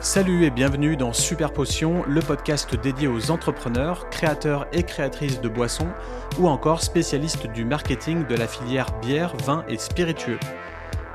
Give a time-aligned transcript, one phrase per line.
[0.00, 5.48] Salut et bienvenue dans Super Potion, le podcast dédié aux entrepreneurs, créateurs et créatrices de
[5.48, 5.88] boissons
[6.38, 10.38] ou encore spécialistes du marketing de la filière bière, vin et spiritueux.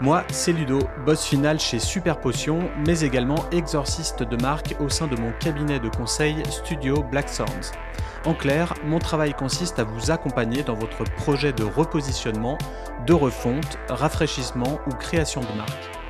[0.01, 5.07] Moi, c'est Ludo, boss final chez Super Potion, mais également exorciste de marque au sein
[5.07, 7.71] de mon cabinet de conseil Studio Black Sounds.
[8.25, 12.57] En clair, mon travail consiste à vous accompagner dans votre projet de repositionnement,
[13.07, 16.02] de refonte, rafraîchissement ou création de marque.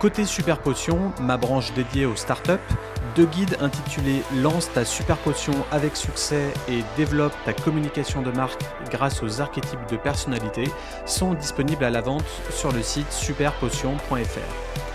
[0.00, 2.52] Côté Super Potion, ma branche dédiée aux startups,
[3.14, 8.62] deux guides intitulés Lance ta super potion avec succès et développe ta communication de marque
[8.90, 10.64] grâce aux archétypes de personnalité
[11.04, 14.89] sont disponibles à la vente sur le site superpotion.fr.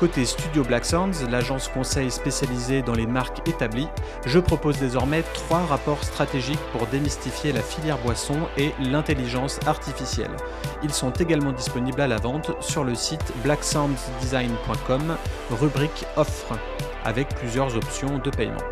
[0.00, 3.88] Côté Studio Black Sounds, l'agence conseil spécialisée dans les marques établies,
[4.24, 10.34] je propose désormais trois rapports stratégiques pour démystifier la filière boisson et l'intelligence artificielle.
[10.82, 15.16] Ils sont également disponibles à la vente sur le site blacksoundsdesign.com,
[15.50, 16.58] rubrique offre,
[17.04, 18.64] avec plusieurs options de paiement.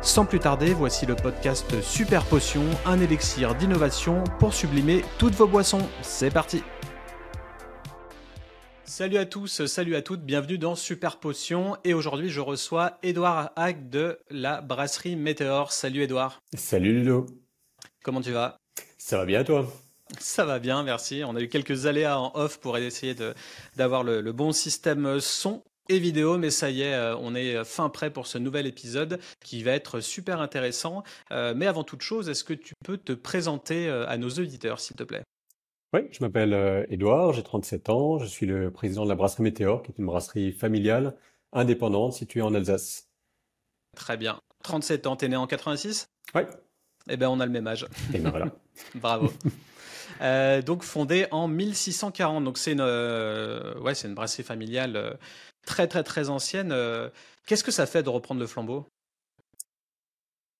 [0.00, 5.46] Sans plus tarder, voici le podcast Super Potion, un élixir d'innovation pour sublimer toutes vos
[5.46, 5.86] boissons.
[6.00, 6.62] C'est parti!
[8.90, 13.52] Salut à tous, salut à toutes, bienvenue dans Super Potion et aujourd'hui je reçois Edouard
[13.54, 15.70] Hack de la brasserie Météor.
[15.70, 16.40] Salut Edouard.
[16.54, 17.26] Salut Ludo.
[18.02, 18.56] Comment tu vas?
[18.98, 19.72] Ça va bien toi?
[20.18, 21.22] Ça va bien, merci.
[21.24, 23.14] On a eu quelques aléas en off pour essayer
[23.76, 27.64] d'avoir le, le, bon système son et vidéo, mais ça y est, euh, on est
[27.64, 31.04] fin prêt pour ce nouvel épisode qui va être super intéressant.
[31.30, 34.80] Euh, mais avant toute chose, est-ce que tu peux te présenter euh, à nos auditeurs,
[34.80, 35.22] s'il te plaît?
[35.92, 39.42] Oui, je m'appelle euh, Édouard, j'ai 37 ans, je suis le président de la brasserie
[39.42, 41.16] Météor, qui est une brasserie familiale,
[41.52, 43.08] indépendante, située en Alsace.
[43.96, 44.40] Très bien.
[44.62, 46.42] 37 ans, t'es né en 86 Oui.
[47.08, 47.86] Eh bien, on a le même âge.
[48.14, 48.46] Et ben voilà.
[48.94, 49.32] Bravo.
[50.20, 55.14] Euh, donc fondée en 1640, donc c'est une, euh, ouais, c'est une brasserie familiale euh,
[55.66, 56.72] très très très ancienne.
[56.72, 57.08] Euh,
[57.46, 58.86] Qu'est-ce que ça fait de reprendre le flambeau?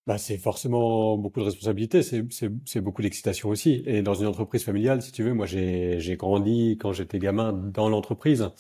[0.07, 3.83] Bah, c'est forcément beaucoup de responsabilités, c'est beaucoup d'excitation aussi.
[3.87, 7.89] Et dans une entreprise familiale, si tu veux, moi j'ai grandi quand j'étais gamin dans
[7.89, 8.51] l'entreprise.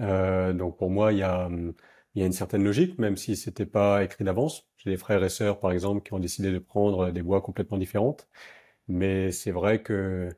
[0.00, 1.48] Euh, donc pour moi, il y a,
[2.14, 4.68] y a une certaine logique, même si c'était pas écrit d'avance.
[4.76, 7.78] J'ai des frères et sœurs, par exemple, qui ont décidé de prendre des voies complètement
[7.78, 8.28] différentes.
[8.88, 10.30] Mais c'est vrai que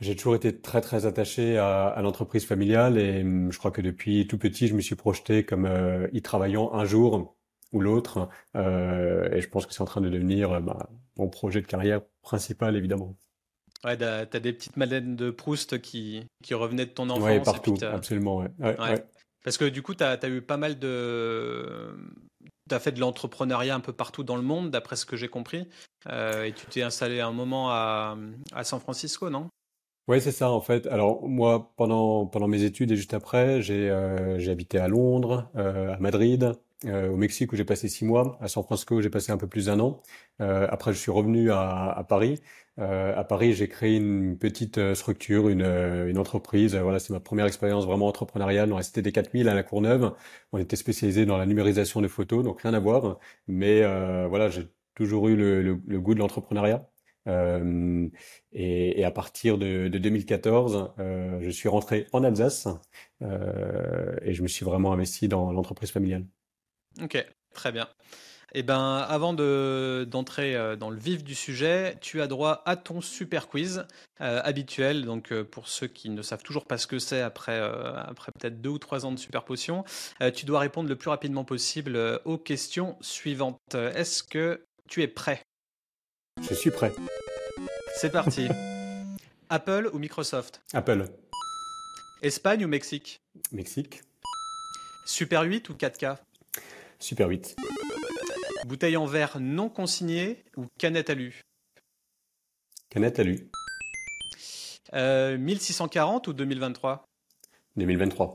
[0.00, 4.26] j'ai toujours été très très attaché à, à l'entreprise familiale et je crois que depuis
[4.28, 7.36] tout petit, je me suis projeté comme euh, y travaillant un jour
[7.72, 8.28] ou l'autre.
[8.56, 11.66] Euh, et je pense que c'est en train de devenir euh, bah, mon projet de
[11.66, 13.16] carrière principal, évidemment.
[13.84, 17.24] Ouais, t'as as des petites madeleines de Proust qui, qui revenaient de ton enfance.
[17.24, 18.38] Ouais, partout, absolument.
[18.38, 18.48] Ouais.
[18.58, 19.04] Ouais, ouais.
[19.44, 21.96] Parce que du coup, tu as, as, eu pas mal de.
[22.68, 25.28] Tu as fait de l'entrepreneuriat un peu partout dans le monde, d'après ce que j'ai
[25.28, 25.68] compris.
[26.08, 28.16] Euh, et tu t'es installé un moment à,
[28.52, 29.48] à San Francisco, non?
[30.08, 30.86] Oui, c'est ça, en fait.
[30.86, 35.94] Alors, moi, pendant, pendant mes études et juste après, j'ai euh, habité à Londres, euh,
[35.94, 36.52] à Madrid,
[36.86, 39.36] euh, au Mexique où j'ai passé six mois, à San Francisco où j'ai passé un
[39.36, 40.02] peu plus d'un an.
[40.40, 42.40] Euh, après, je suis revenu à, à Paris.
[42.78, 46.76] Euh, à Paris, j'ai créé une petite euh, structure, une, euh, une entreprise.
[46.76, 50.14] Voilà, c'est ma première expérience vraiment entrepreneuriale dans la cité des 4000 à la Courneuve.
[50.52, 53.18] On était spécialisé dans la numérisation de photos, donc rien à voir.
[53.48, 56.88] Mais euh, voilà, j'ai toujours eu le, le, le goût de l'entrepreneuriat.
[57.26, 58.08] Euh,
[58.52, 62.68] et, et, à partir de, de 2014, euh, je suis rentré en Alsace
[63.22, 66.24] euh, et je me suis vraiment investi dans l'entreprise familiale.
[67.02, 67.88] Ok, très bien.
[68.54, 72.76] Eh ben, avant d'entrer de, euh, dans le vif du sujet, tu as droit à
[72.76, 73.84] ton super quiz
[74.22, 75.04] euh, habituel.
[75.04, 78.32] Donc, euh, pour ceux qui ne savent toujours pas ce que c'est après, euh, après
[78.32, 79.84] peut-être deux ou trois ans de super potion,
[80.34, 83.58] tu dois répondre le plus rapidement possible aux questions suivantes.
[83.74, 85.42] Est-ce que tu es prêt?
[86.48, 86.92] Je suis prêt.
[87.96, 88.48] C'est parti.
[89.50, 90.62] Apple ou Microsoft?
[90.72, 91.04] Apple.
[92.22, 93.20] Espagne ou Mexique?
[93.52, 94.02] Mexique.
[95.06, 96.16] Super 8 ou 4K
[97.00, 97.56] Super 8.
[98.66, 101.40] Bouteille en verre non consignée ou canette alu
[102.90, 103.48] Canette alu.
[104.94, 107.04] Euh, 1640 ou 2023
[107.76, 108.34] 2023.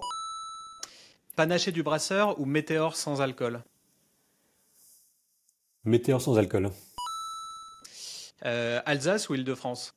[1.35, 3.63] Panaché du brasseur ou météore sans alcool?
[5.83, 6.71] Météore sans alcool.
[8.45, 9.91] Euh, Alsace ou Île-de-France?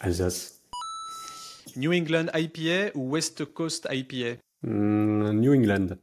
[0.00, 0.60] Alsace.
[1.76, 5.96] New England IPA ou West Coast IPA mmh, New England.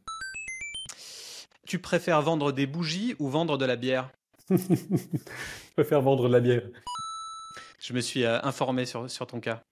[1.65, 4.09] Tu préfères vendre des bougies ou vendre de la bière
[4.49, 4.55] Je
[5.75, 6.61] préfère vendre de la bière.
[7.79, 9.63] Je me suis euh, informé sur, sur ton cas.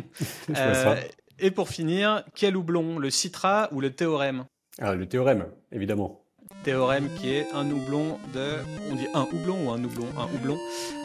[0.56, 0.96] euh,
[1.38, 4.44] et pour finir, quel houblon, le Citra ou le Théorème?
[4.80, 6.24] Ah, le Théorème, évidemment.
[6.62, 8.56] Théorème qui est un houblon de.
[8.90, 10.06] On dit un houblon ou un houblon?
[10.16, 10.58] Un houblon.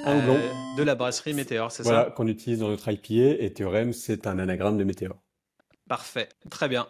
[0.06, 0.36] Un houblon.
[0.36, 2.12] Euh, de la brasserie Météor, c'est voilà, ça?
[2.12, 3.44] qu'on utilise dans notre IPA.
[3.44, 5.16] Et Théorème, c'est un anagramme de Météor.
[5.88, 6.88] Parfait, très bien.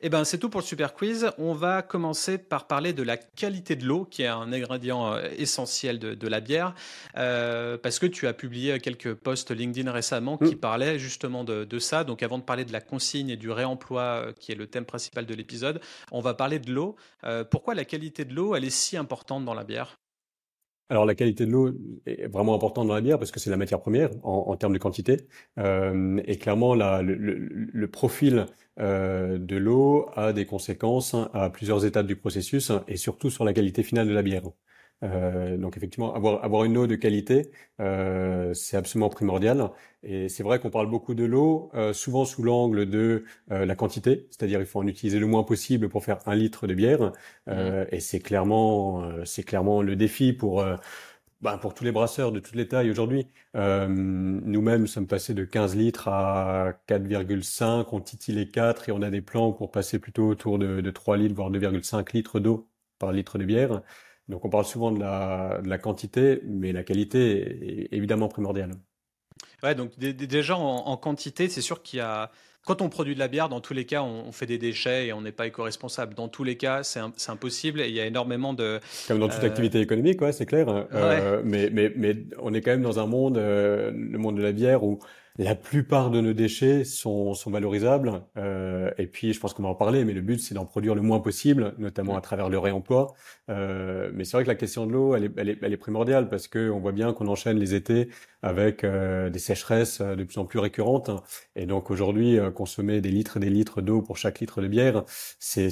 [0.00, 1.30] Eh ben, c'est tout pour le super quiz.
[1.38, 5.28] On va commencer par parler de la qualité de l'eau, qui est un ingrédient euh,
[5.36, 6.74] essentiel de, la bière,
[7.16, 10.60] euh, parce que tu as publié quelques posts LinkedIn récemment qui mm.
[10.60, 12.04] parlaient justement de, ça.
[12.04, 14.84] Donc, avant de parler de la consigne et du réemploi, euh, qui est le thème
[14.84, 15.80] principal de l'épisode,
[16.12, 16.96] on va parler de l'eau.
[17.50, 19.96] pourquoi la qualité de l'eau, elle est si importante dans la bière?
[20.88, 21.72] Alors la qualité de l'eau
[22.06, 24.78] est vraiment importante dans la bière parce que c'est la matière première en, termes de
[24.78, 25.18] quantité.
[25.58, 28.46] Euh, et clairement, la, le, profil
[28.80, 33.52] euh, de l'eau a des conséquences à plusieurs étapes du processus et surtout sur la
[33.52, 34.44] qualité finale de la bière.
[35.04, 37.50] Euh, donc effectivement, avoir, avoir une eau de qualité,
[37.80, 39.70] euh, c'est absolument primordial.
[40.02, 43.74] Et c'est vrai qu'on parle beaucoup de l'eau, euh, souvent sous l'angle de euh, la
[43.76, 47.12] quantité, c'est-à-dire il faut en utiliser le moins possible pour faire un litre de bière.
[47.48, 47.88] Euh, mmh.
[47.92, 50.64] Et c'est clairement, c'est clairement le défi pour
[51.40, 53.28] bah, pour tous les brasseurs de toutes les tailles aujourd'hui.
[53.54, 59.10] Nous-mêmes sommes passés de 15 litres à 4,5, on titille les 4 et on a
[59.10, 62.68] des plans pour passer plutôt autour de, de 3 litres, voire 2,5 litres d'eau
[62.98, 63.82] par litre de bière.
[64.28, 68.72] Donc on parle souvent de la, de la quantité, mais la qualité est évidemment primordiale.
[69.62, 72.30] Ouais, donc déjà en, quantité, c'est sûr qu'il y a.
[72.64, 75.12] Quand on produit de la bière, dans tous les cas, on, fait des déchets et
[75.14, 76.14] on n'est pas éco-responsable.
[76.14, 78.78] Dans tous les cas, c'est impossible et il y a énormément de.
[79.06, 80.68] Comme dans toute euh, activité économique, ouais, c'est clair.
[80.68, 84.42] Euh, mais, mais, mais on est quand même dans un monde, euh, le monde de
[84.42, 84.98] la bière, où
[85.38, 88.22] la plupart de nos déchets sont, sont valorisables.
[88.36, 90.96] Euh, et puis, je pense qu'on va en parler, mais le but, c'est d'en produire
[90.96, 93.14] le moins possible, notamment à travers le réemploi.
[93.48, 95.76] Euh, mais c'est vrai que la question de l'eau, elle est, elle, est, elle est,
[95.76, 98.08] primordiale parce que on voit bien qu'on enchaîne les étés
[98.42, 101.10] avec euh, des sécheresses de plus en plus récurrentes.
[101.54, 104.66] Et donc, aujourd'hui, euh, consommer des litres et des litres d'eau pour chaque litre de
[104.66, 105.04] bière,
[105.38, 105.68] c'est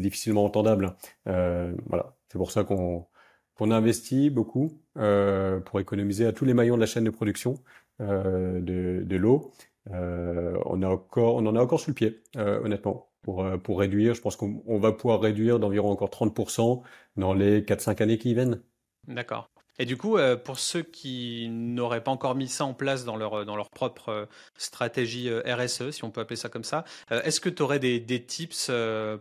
[0.00, 0.96] difficilement entendable.
[1.28, 2.16] Euh, voilà.
[2.28, 3.06] C'est pour ça qu'on
[3.54, 7.54] qu'on investit beaucoup euh, pour économiser à tous les maillons de la chaîne de production
[7.54, 7.56] euh,
[8.00, 9.52] de, de l'eau.
[9.90, 14.14] Euh, on, en a encore sous le pied, euh, honnêtement, pour, réduire.
[14.14, 16.82] Je pense qu'on va pouvoir réduire d'environ encore 30%
[17.16, 18.62] dans les 4-5 années qui viennent.
[19.06, 19.48] D'accord.
[19.78, 23.44] Et du coup, pour ceux qui n'auraient pas encore mis ça en place dans leur,
[23.44, 27.60] dans leur propre stratégie RSE, si on peut appeler ça comme ça, est-ce que tu
[27.60, 28.70] aurais des, des tips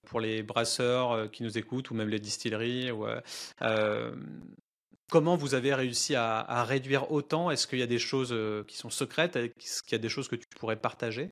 [0.05, 3.07] pour les brasseurs qui nous écoutent ou même les distilleries ou,
[5.09, 7.51] Comment vous avez réussi à, réduire autant?
[7.51, 9.35] Est-ce qu'il y a des choses euh, qui sont secrètes?
[9.35, 11.29] Est-ce qu'il y a des choses que tu pourrais partager?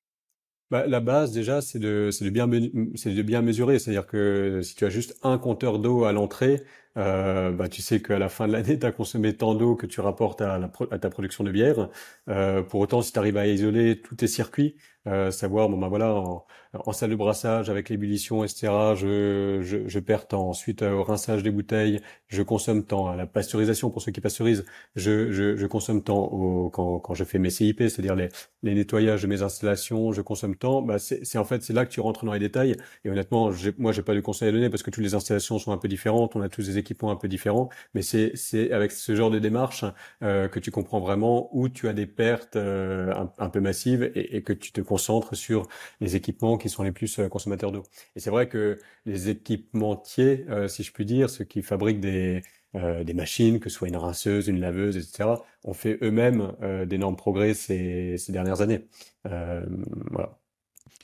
[0.71, 3.77] Bah, la base déjà, c'est de, bien, mesurer.
[3.77, 6.63] C'est-à-dire que si tu as juste un compteur d'eau à l'entrée,
[6.97, 9.85] euh, bah, tu sais qu'à la fin de l'année, tu as consommé tant d'eau que
[9.85, 11.89] tu rapportes à, ta production de bière.
[12.29, 14.77] Euh, pour autant, si tu arrives à isoler tous tes circuits,
[15.07, 19.87] euh, savoir bon ben voilà en, en, salle de brassage avec l'ébullition etc je, je,
[19.87, 20.49] je, perds temps.
[20.49, 23.07] Ensuite euh, au rinçage des bouteilles je consomme temps.
[23.07, 24.65] À la pasteurisation pour ceux qui pasteurisent
[24.95, 28.29] je, je, je consomme temps au, quand, quand je fais mes CIP c'est-à-dire les,
[28.63, 30.81] les nettoyages de mes installations je consomme temps.
[30.81, 32.75] Bah c'est en fait c'est là que tu rentres dans les détails.
[33.05, 35.71] Et honnêtement moi j'ai pas de conseils à donner parce que toutes les installations sont
[35.71, 37.69] un peu différentes on a tous des équipements un peu différents.
[37.93, 39.85] Mais c'est c'est avec ce genre de démarche
[40.23, 44.03] euh, que tu comprends vraiment où tu as des pertes euh, un, un, peu massives
[44.15, 45.69] et, et que tu te concentre sur
[46.01, 47.83] les équipements qui sont les plus euh, consommateurs d'eau.
[48.17, 52.41] Et c'est vrai que les équipementiers, euh, si je puis dire, ceux qui fabriquent des,
[52.75, 55.29] euh, des machines, que ce soit une rinceuse, une laveuse, etc.,
[55.63, 56.51] ont fait eux-mêmes
[56.87, 58.81] d'énormes progrès ces, dernières années.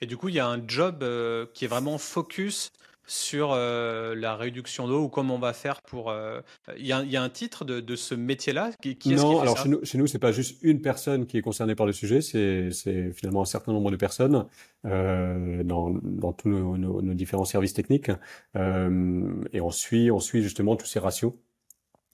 [0.01, 1.05] Et du coup, il y a un job
[1.53, 2.71] qui est vraiment focus
[3.07, 6.11] sur euh, la réduction d'eau ou comment on va faire pour.
[6.11, 6.41] Euh,
[6.77, 9.57] il y, y, a un titre de, de ce métier-là qui, qui Non, qui alors
[9.57, 12.21] chez nous, chez nous, c'est pas juste une personne qui est concernée par le sujet,
[12.21, 12.69] c'est
[13.13, 14.45] finalement un certain nombre de personnes
[14.85, 18.11] euh, dans, dans tous nos, nos, nos, différents services techniques,
[18.55, 21.33] et on suit, on suit justement tous ces ratios.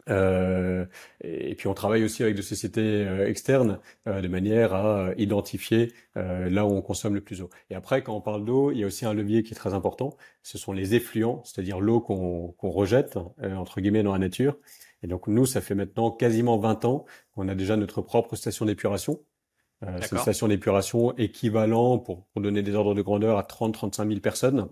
[0.10, 0.86] Euh,
[1.22, 5.94] et puis on travaille aussi avec des sociétés euh, externes euh, de manière à identifier
[6.16, 7.50] là où on consomme le plus d'eau.
[7.70, 9.74] Et après, quand on parle d'eau, il y a aussi un levier qui est très
[9.74, 10.16] important.
[10.44, 14.58] Ce sont les effluents, c'est-à-dire l'eau qu'on rejette entre guillemets dans la nature.
[15.02, 18.66] Et donc nous, ça fait maintenant quasiment 20 ans qu'on a déjà notre propre station
[18.66, 19.20] d'épuration.
[19.82, 24.20] C'est une station d'épuration équivalent, pour, pour donner des ordres de grandeur, à 30-35 000
[24.22, 24.70] personnes.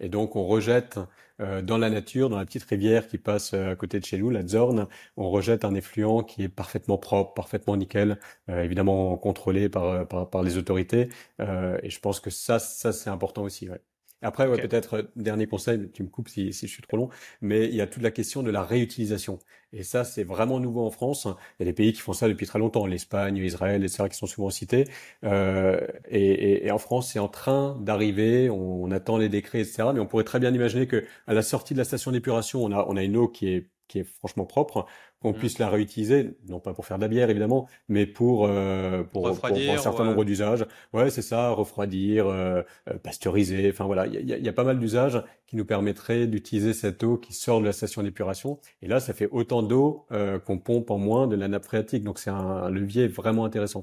[0.00, 0.98] Et donc on rejette
[1.40, 4.18] euh, dans la nature, dans la petite rivière qui passe euh, à côté de chez
[4.18, 9.16] nous, la Zorn, on rejette un effluent qui est parfaitement propre, parfaitement nickel, euh, évidemment
[9.16, 11.08] contrôlé par, par, par les autorités.
[11.40, 13.68] et je pense que ça, ça c'est important aussi.
[13.68, 13.80] Ouais.
[14.22, 17.08] Après, ouais, peut-être euh, dernier conseil, tu me coupes si, si, je suis trop long,
[17.40, 19.38] mais il y a toute la question de la réutilisation.
[19.72, 21.26] Et ça, c'est vraiment nouveau en France.
[21.58, 24.16] Il y a des pays qui font ça depuis très longtemps, l'Espagne, Israël, etc., qui
[24.16, 24.84] sont souvent cités.
[25.24, 28.50] Euh, et, et, et, en France, c'est en train d'arriver.
[28.50, 29.84] On, on, attend les décrets, etc.
[29.94, 32.72] Mais on pourrait très bien imaginer que à la sortie de la station d'épuration, on
[32.72, 34.86] a, on a une eau qui est qui est franchement propre,
[35.20, 35.36] qu'on mmh.
[35.36, 39.24] puisse la réutiliser, non pas pour faire de la bière évidemment, mais pour euh, pour,
[39.24, 40.64] pour, un certain nombre d'usages.
[40.94, 43.68] Ouais, c'est ça, refroidir, euh, euh, pasteuriser.
[43.70, 47.04] Enfin voilà, il y a, y a, pas mal d'usages qui nous permettraient d'utiliser cette
[47.04, 48.58] eau qui sort de la station d'épuration.
[48.80, 52.02] Et là, ça fait autant d'eau euh, qu'on pompe en moins de la nappe phréatique.
[52.02, 53.82] Donc c'est un, levier vraiment intéressant.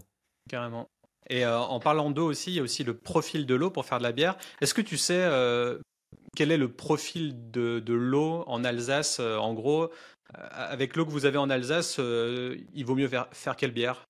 [0.50, 0.90] Carrément.
[1.30, 4.00] Et en parlant d'eau aussi, il y a aussi le profil de l'eau pour faire
[4.00, 4.36] de la bière.
[4.62, 5.22] Est-ce que tu sais
[6.36, 9.90] quel est le profil de, de l'eau en Alsace En gros,
[10.38, 13.72] euh, avec l'eau que vous avez en Alsace, euh, il vaut mieux faire, faire quelle
[13.72, 14.06] bière?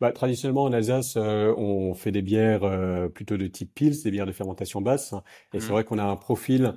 [0.00, 2.68] Bah, traditionnellement en Alsace, euh, on fait des bières
[3.14, 5.14] plutôt de type pils, des bières de fermentation basse.
[5.52, 5.72] Et c'est mmh.
[5.72, 6.74] vrai qu'on a un profil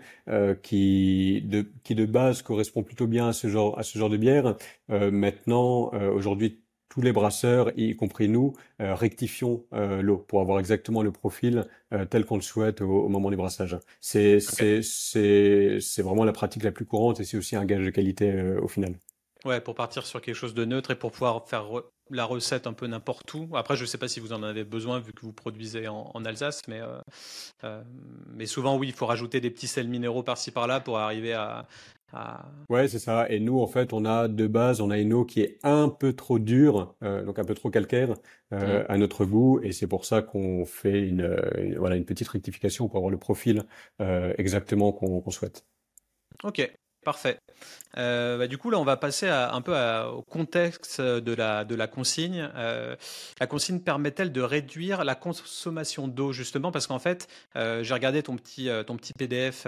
[0.62, 4.18] qui, de, qui de base correspond plutôt bien à ce genre, à ce genre de
[4.18, 4.56] bière.
[4.90, 11.03] maintenant, aujourd'hui, tous les brasseurs, y compris nous, euh, rectifions euh, l'eau pour avoir exactement
[11.03, 13.77] le profil euh, tel qu'on le souhaite au, moment du brassage.
[14.01, 17.89] C'est c'est c'est vraiment la pratique la plus courante et c'est aussi un gage de
[17.89, 18.96] qualité au final.
[19.46, 21.67] Ouais, pour partir sur quelque chose de neutre et pour pouvoir faire
[22.10, 23.50] la recette un peu n'importe où.
[23.53, 26.25] Après, je ne sais pas si vous en avez besoin vu que vous produisez en,
[26.25, 26.82] Alsace, mais,
[28.34, 31.67] mais souvent, oui, il faut rajouter des petits sels minéraux par-ci par-là pour arriver à,
[32.14, 32.46] ah.
[32.70, 33.30] Ouais, c'est ça.
[33.30, 35.90] Et nous, en fait, on a de base, on a une eau qui est un
[35.90, 38.14] peu trop dure, euh, donc un peu trop calcaire
[38.54, 41.38] euh, à notre goût, et c'est pour ça qu'on fait une,
[41.78, 43.64] voilà une petite rectification pour avoir le profil
[44.02, 45.66] euh, exactement qu'on souhaite.
[46.44, 46.72] Ok,
[47.04, 47.40] parfait.
[47.98, 49.74] Euh, bah, du coup, là, on va passer un peu
[50.14, 52.50] au contexte de la, de la consigne.
[52.56, 52.96] Euh,
[53.40, 56.72] la consigne permet-elle de réduire la consommation d'eau, justement?
[56.72, 59.68] Parce qu'en fait, euh, j'ai regardé ton petit, ton petit PDF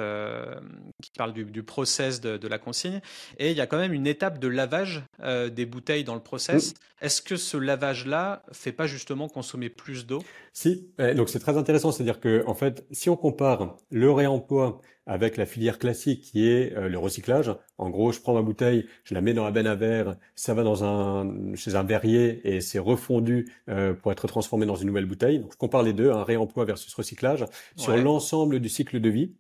[1.02, 3.02] qui parle du, process de, la consigne,
[3.38, 5.04] et il y a quand même une étape de lavage
[5.52, 6.74] des bouteilles dans le process.
[7.02, 10.22] Est-ce que ce lavage-là fait pas justement consommer plus d'eau?
[10.54, 11.92] Si, donc c'est très intéressant.
[11.92, 16.72] C'est-à-dire que, en fait, si on compare le réemploi avec la filière classique qui est
[16.76, 19.76] le recyclage, en gros, je prends ma bouteille, je la mets dans la benne à
[19.76, 24.66] verre, ça va dans un chez un verrier et c'est refondu euh, pour être transformé
[24.66, 25.40] dans une nouvelle bouteille.
[25.40, 27.46] Donc je compare les deux, un réemploi versus recyclage
[27.78, 29.34] sur l'ensemble du cycle de vie.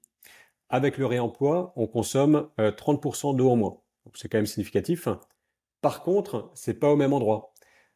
[0.69, 3.77] Avec le réemploi, on consomme 30% euh, d'eau en moins.
[4.05, 5.09] Donc c'est quand même significatif.
[5.81, 7.53] Par contre, c'est pas au même endroit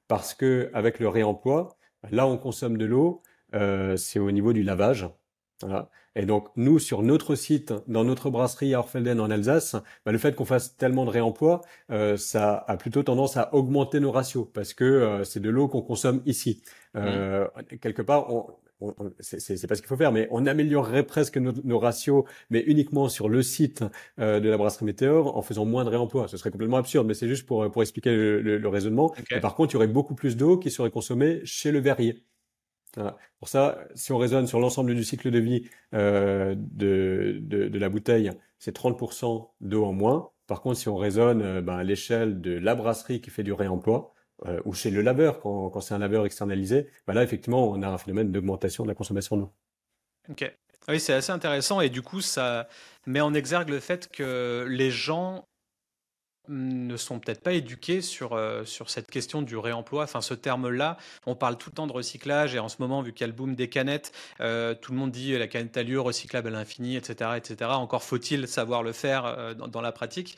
[0.10, 1.78] parce que avec le réemploi,
[2.12, 3.22] là on consomme de l'eau,
[3.56, 5.08] euh, c'est au niveau du lavage.
[5.64, 5.90] Voilà.
[6.16, 10.18] Et donc, nous, sur notre site, dans notre brasserie à Orfelden en Alsace, bah, le
[10.18, 14.48] fait qu'on fasse tellement de réemploi, euh, ça a plutôt tendance à augmenter nos ratios
[14.54, 16.62] parce que euh, c'est de l'eau qu'on consomme ici.
[16.96, 17.48] Euh,
[17.82, 18.46] Quelque part, on,
[18.80, 23.10] on, c'est pas ce qu'il faut faire, mais on améliorerait presque nos, ratios, mais uniquement
[23.10, 23.84] sur le site
[24.20, 26.28] euh, de la brasserie Météor en faisant moins de réemploi.
[26.28, 29.14] Ce serait complètement absurde, mais c'est juste pour, pour expliquer le, le, raisonnement.
[29.32, 32.24] Et par contre, il y aurait beaucoup plus d'eau qui serait consommée chez le verrier.
[33.40, 38.32] Pour ça, si on raisonne sur l'ensemble du cycle de vie euh, de, la bouteille,
[38.60, 40.32] c'est 30% d'eau en moins.
[40.48, 43.54] Par contre, si on raisonne euh, ben, à l'échelle de la brasserie qui fait du
[43.54, 44.14] réemploi,
[44.46, 47.88] euh, ou chez le laveur, quand, c'est un laveur externalisé, ben là, effectivement, on a
[47.88, 49.52] un phénomène d'augmentation de la consommation d'eau.
[50.30, 50.54] Ok.
[50.90, 52.68] Oui, c'est assez intéressant et du coup, ça
[53.06, 55.48] met en exergue le fait que les gens
[56.50, 60.04] ne sont peut-être pas éduqués sur, euh, sur cette question du réemploi.
[60.04, 63.14] Enfin, ce terme-là, on parle tout le temps de recyclage et en ce moment, vu
[63.14, 65.84] qu'il y a le boom des canettes, euh, tout le monde dit la canette à
[65.84, 67.72] lieu, recyclable à l'infini, etc., etc.
[67.72, 70.38] Encore faut-il savoir le faire euh, dans, la pratique.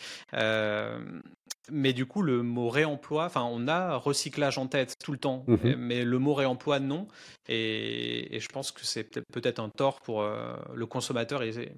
[1.71, 5.43] mais du coup, le mot réemploi, enfin, on a recyclage en tête tout le temps,
[5.47, 5.75] mhm.
[5.75, 7.07] mais le mot réemploi, non.
[7.47, 11.43] Et, je pense que c'est peut-être un tort pour le consommateur.
[11.43, 11.71] Il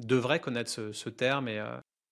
[0.00, 1.62] devrait connaître ce, terme et,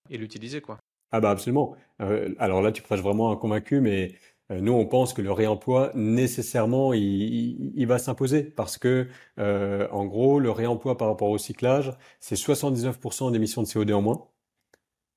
[0.09, 0.79] et l'utiliser, quoi.
[1.13, 1.75] Ah bah absolument.
[2.01, 4.15] Euh, alors là, tu prêches vraiment un convaincu, mais
[4.51, 9.07] euh, nous, on pense que le réemploi, nécessairement, il, va s'imposer parce que,
[9.39, 14.01] euh, en gros, le réemploi par rapport au recyclage, c'est 79% d'émissions de CO2 en
[14.01, 14.27] moins.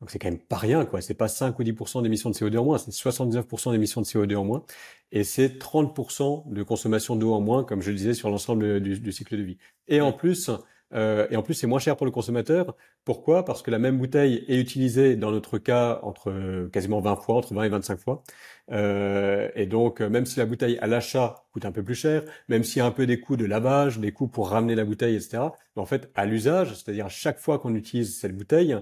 [0.00, 1.00] Donc c'est quand même pas rien, quoi.
[1.00, 4.36] C'est pas 5 ou 10% d'émissions de CO2 en moins, c'est 79% d'émissions de CO2
[4.36, 4.64] en moins.
[5.12, 9.00] Et c'est 30% de consommation d'eau en moins, comme je le disais, sur l'ensemble du,
[9.00, 9.58] du, cycle de vie.
[9.88, 10.50] Et en plus,
[10.94, 12.76] euh, et en plus, c'est moins cher pour le consommateur.
[13.04, 13.44] Pourquoi?
[13.44, 17.36] Parce que la même bouteille est utilisée, dans notre cas, entre euh, quasiment 20 fois,
[17.36, 18.22] entre 20 et 25 fois.
[18.70, 22.64] Euh, et donc, même si la bouteille à l'achat coûte un peu plus cher, même
[22.64, 25.16] s'il y a un peu des coûts de lavage, des coûts pour ramener la bouteille,
[25.16, 25.38] etc.,
[25.76, 28.76] en fait, à l'usage, c'est-à-dire à chaque fois qu'on utilise cette bouteille,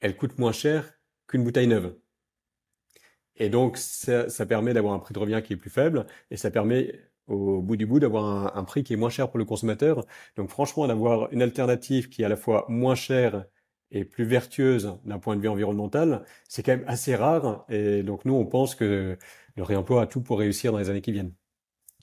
[0.00, 0.94] elle coûte moins cher
[1.26, 1.94] qu'une bouteille neuve.
[3.36, 6.36] Et donc, ça, ça permet d'avoir un prix de revient qui est plus faible, et
[6.36, 9.44] ça permet au bout du bout d'avoir un, prix qui est moins cher pour le
[9.44, 10.06] consommateur.
[10.36, 13.44] Donc franchement, d'avoir une alternative qui est à la fois moins chère
[13.90, 17.64] et plus vertueuse d'un point de vue environnemental, c'est quand même assez rare.
[17.68, 19.16] Et donc nous, on pense que
[19.56, 21.34] le réemploi a tout pour réussir dans les années qui viennent.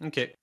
[0.01, 0.35] Ok.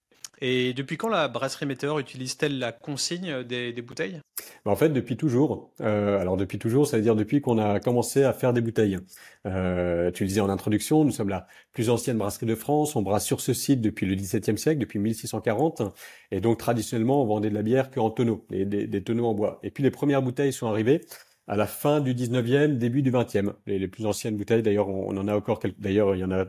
[0.42, 4.20] Et depuis quand la brasserie Météor utilise-t-elle la consigne des, bouteilles?
[4.64, 5.70] Bah, En fait, depuis toujours.
[5.80, 8.98] Euh, alors depuis toujours, ça veut dire depuis qu'on a commencé à faire des bouteilles.
[9.46, 12.96] Euh, tu le disais en introduction, nous sommes la plus ancienne brasserie de France.
[12.96, 15.82] On brasse sur ce site depuis le XVIIe siècle, depuis 1640.
[16.30, 19.60] Et donc traditionnellement, on vendait de la bière qu'en tonneaux, des, des, tonneaux en bois.
[19.62, 21.02] Et puis les premières bouteilles sont arrivées
[21.48, 23.54] à la fin du 19e, début du 20e.
[23.66, 25.80] Les, les plus anciennes bouteilles, d'ailleurs, on, on, en a encore quelques.
[25.80, 26.46] D'ailleurs, il y en a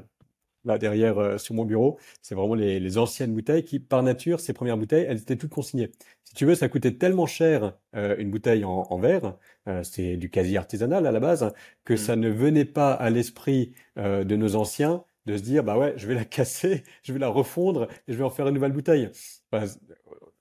[0.65, 4.39] là derrière euh, sur mon bureau, c'est vraiment les, les, anciennes bouteilles qui, par nature,
[4.39, 5.91] ces premières bouteilles, elles étaient toutes consignées.
[6.32, 9.38] Si tu veux, ça coûtait tellement cher euh, une bouteille en, en verre,
[9.68, 11.51] euh, c'est du quasi artisanal à la base,
[11.84, 11.98] que mmh.
[11.98, 15.94] ça ne venait pas à l'esprit euh, de nos anciens de se dire bah ouais,
[15.98, 18.72] je vais la casser, je vais la refondre et je vais en faire une nouvelle
[18.72, 19.10] bouteille.
[19.51, 19.68] Enfin,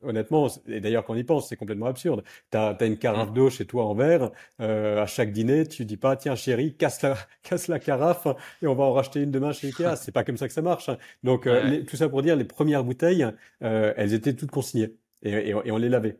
[0.02, 2.22] honnêtement, et d'ailleurs quand on y pense, c'est complètement absurde.
[2.50, 3.34] Tu as, une carafe mm.
[3.34, 4.30] d'eau chez toi en verre,
[4.60, 8.26] euh, à chaque dîner, tu dis pas tiens chérie, casse la casse la carafe
[8.62, 9.96] et on va en racheter une demain chez Ikea.
[9.96, 10.90] c'est pas comme ça que ça marche.
[11.22, 13.26] Donc euh, tout ça pour dire, les premières bouteilles,
[13.62, 16.18] euh, elles étaient toutes consignées et, et, on les lavait.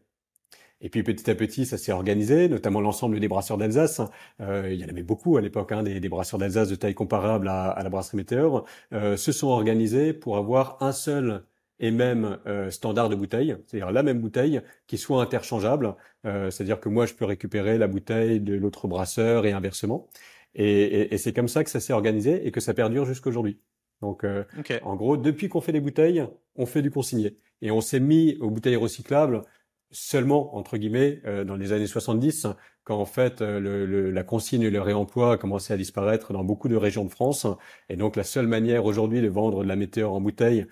[0.82, 4.00] Et puis petit à petit, ça s'est organisé, notamment l'ensemble des brasseurs d'Alsace.
[4.40, 6.94] Euh, il y en avait beaucoup à l'époque, hein, des, des, brasseurs d'Alsace de taille
[6.94, 11.44] comparable à, à la brasserie Météor, euh, se sont organisés pour avoir un seul
[11.80, 15.96] et même euh, standard de bouteille, c'est-à-dire la même bouteille qui soit interchangeable,
[16.26, 20.08] euh, c'est-à-dire que moi je peux récupérer la bouteille de l'autre brasseur et inversement.
[20.54, 23.60] Et, et, et c'est comme ça que ça s'est organisé et que ça perdure jusqu'aujourd'hui.
[24.02, 24.44] Donc, euh,
[24.82, 27.38] en gros, depuis qu'on fait des bouteilles, on fait du consigné.
[27.62, 29.42] Et on s'est mis aux bouteilles recyclables
[29.90, 32.46] seulement, entre guillemets, euh, dans les années 70,
[32.84, 36.44] quand en fait le, le, la consigne et le réemploi a commencé à disparaître dans
[36.44, 37.46] beaucoup de régions de France.
[37.88, 40.66] Et donc, la seule manière aujourd'hui de vendre de la météore en bouteille,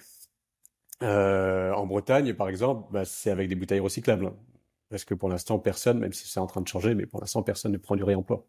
[1.02, 4.32] euh, en Bretagne, par exemple, bah, c'est avec des bouteilles recyclables.
[4.90, 7.42] Parce que pour l'instant, personne, même si c'est en train de changer, mais pour l'instant,
[7.42, 8.46] personne ne prend du réemploi.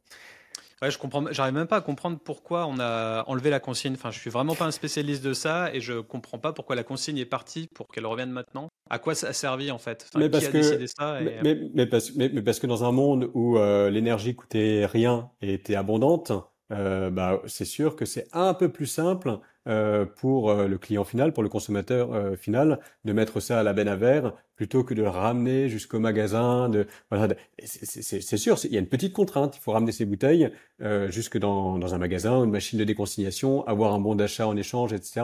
[0.81, 1.25] Ouais, je comprends.
[1.31, 3.93] J'arrive même pas à comprendre pourquoi on a enlevé la consigne.
[3.93, 6.83] Enfin, je suis vraiment pas un spécialiste de ça et je comprends pas pourquoi la
[6.83, 8.69] consigne est partie pour qu'elle revienne maintenant.
[8.89, 10.07] À quoi ça a servi en fait?
[10.07, 13.57] Enfin, mais, parce que, ça mais, mais, parce, mais, parce, que dans un monde où
[13.57, 16.31] euh, l'énergie coûtait rien et était abondante,
[16.71, 19.39] euh, bah, c'est sûr que c'est un peu plus simple
[19.69, 23.63] euh, pour euh, le client final, pour le consommateur euh, final, de mettre ça à
[23.63, 26.67] la benne à verre plutôt que de le ramener jusqu'au magasin.
[26.67, 27.33] De, voilà,
[27.63, 29.55] c'est sûr, il y a une petite contrainte.
[29.55, 30.51] Il faut ramener ces bouteilles
[30.81, 34.57] euh, jusque dans, dans, un magasin, une machine de déconsignation, avoir un bon d'achat en
[34.57, 35.21] échange, etc.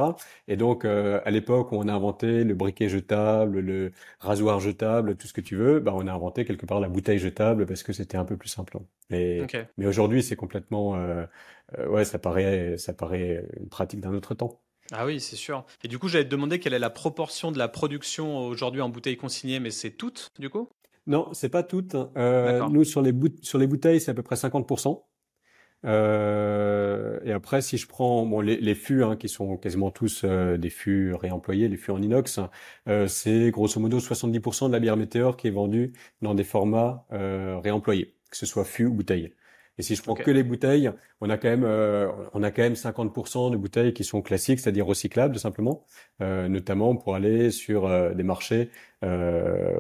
[0.48, 5.18] Et donc, euh, à l'époque où on a inventé le briquet jetable, le rasoir jetable,
[5.18, 7.84] tout ce que tu veux, bah, on a inventé quelque part la bouteille jetable parce
[7.84, 8.78] que c'était un peu plus simple.
[9.10, 9.46] Mais,
[9.78, 10.96] mais aujourd'hui, c'est complètement,
[11.78, 14.62] euh, ouais, ça paraît, ça paraît une pratique d'un autre temps.
[14.92, 15.66] Ah oui, c'est sûr.
[15.84, 18.90] Et du coup, j'allais te demander quelle est la proportion de la production aujourd'hui en
[18.90, 20.70] bouteilles consignées, mais c'est toutes, du coup?
[21.08, 21.96] Non, c'est pas toutes.
[22.18, 25.04] Euh, nous, sur les, sur les bouteilles, c'est à peu près 50%.
[25.86, 30.22] Euh, et après, si je prends bon, les, les fûts, hein, qui sont quasiment tous
[30.24, 32.40] euh, des fûts réemployés, les fûts en inox,
[32.88, 37.06] euh, c'est grosso modo 70% de la bière météore qui est vendue dans des formats
[37.12, 39.34] euh, réemployés, que ce soit fût ou bouteille.
[39.78, 42.62] Et si je prends que les bouteilles, on a quand même, euh, on a quand
[42.62, 45.86] même 50% de bouteilles qui sont classiques, c'est-à-dire recyclables simplement,
[46.22, 48.70] euh, notamment pour aller sur euh, des marchés
[49.04, 49.80] euh,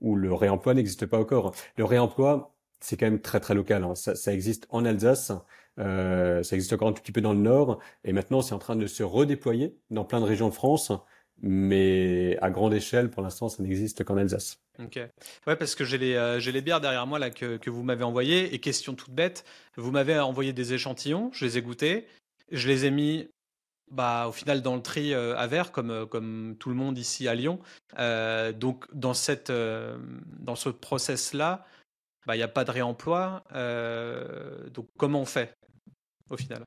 [0.00, 1.54] où le réemploi n'existe pas encore.
[1.76, 3.84] Le réemploi, c'est quand même très très local.
[3.84, 3.94] Hein.
[3.94, 5.32] Ça, ça, existe en Alsace,
[5.76, 8.74] ça existe encore un tout petit peu dans le nord, et maintenant c'est en train
[8.76, 10.92] de se redéployer dans plein de régions de France
[11.40, 14.58] mais à grande échelle, pour l'instant, ça n'existe qu'en Alsace.
[14.78, 14.98] Ok.
[15.46, 18.04] Ouais, parce que j'ai les, euh, les bières derrière moi là que, que vous m'avez
[18.04, 18.54] envoyées.
[18.54, 19.44] Et question toute bête,
[19.76, 22.06] vous m'avez envoyé des échantillons, je les ai goûtés,
[22.50, 23.28] je les ai mis
[23.90, 26.98] bah, au final dans le tri euh, à verre, comme, euh, comme tout le monde
[26.98, 27.60] ici à Lyon.
[27.96, 31.64] donc, dans, cette, dans ce process-là,
[32.26, 33.44] bah, il n'y a pas de réemploi.
[34.72, 35.54] donc, comment on fait
[36.30, 36.64] au final?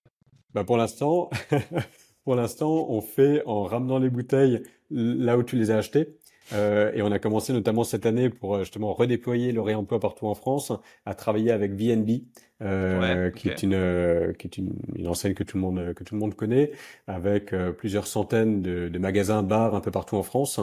[0.54, 1.30] Bah Pour l'instant,
[2.24, 6.18] Pour l'instant, on fait en ramenant les bouteilles là où tu les as achetées.
[6.54, 10.28] Euh, et on a commencé notamment cette année pour euh, justement redéployer le réemploi partout
[10.28, 10.74] en France,
[11.06, 12.24] à travailler avec VNB,
[12.62, 16.04] euh, qui est une euh, qui est une, une, enseigne que tout le monde que
[16.04, 16.72] tout le monde connaît,
[17.08, 20.60] avec euh, plusieurs centaines de, de, magasins, bars un peu partout en France.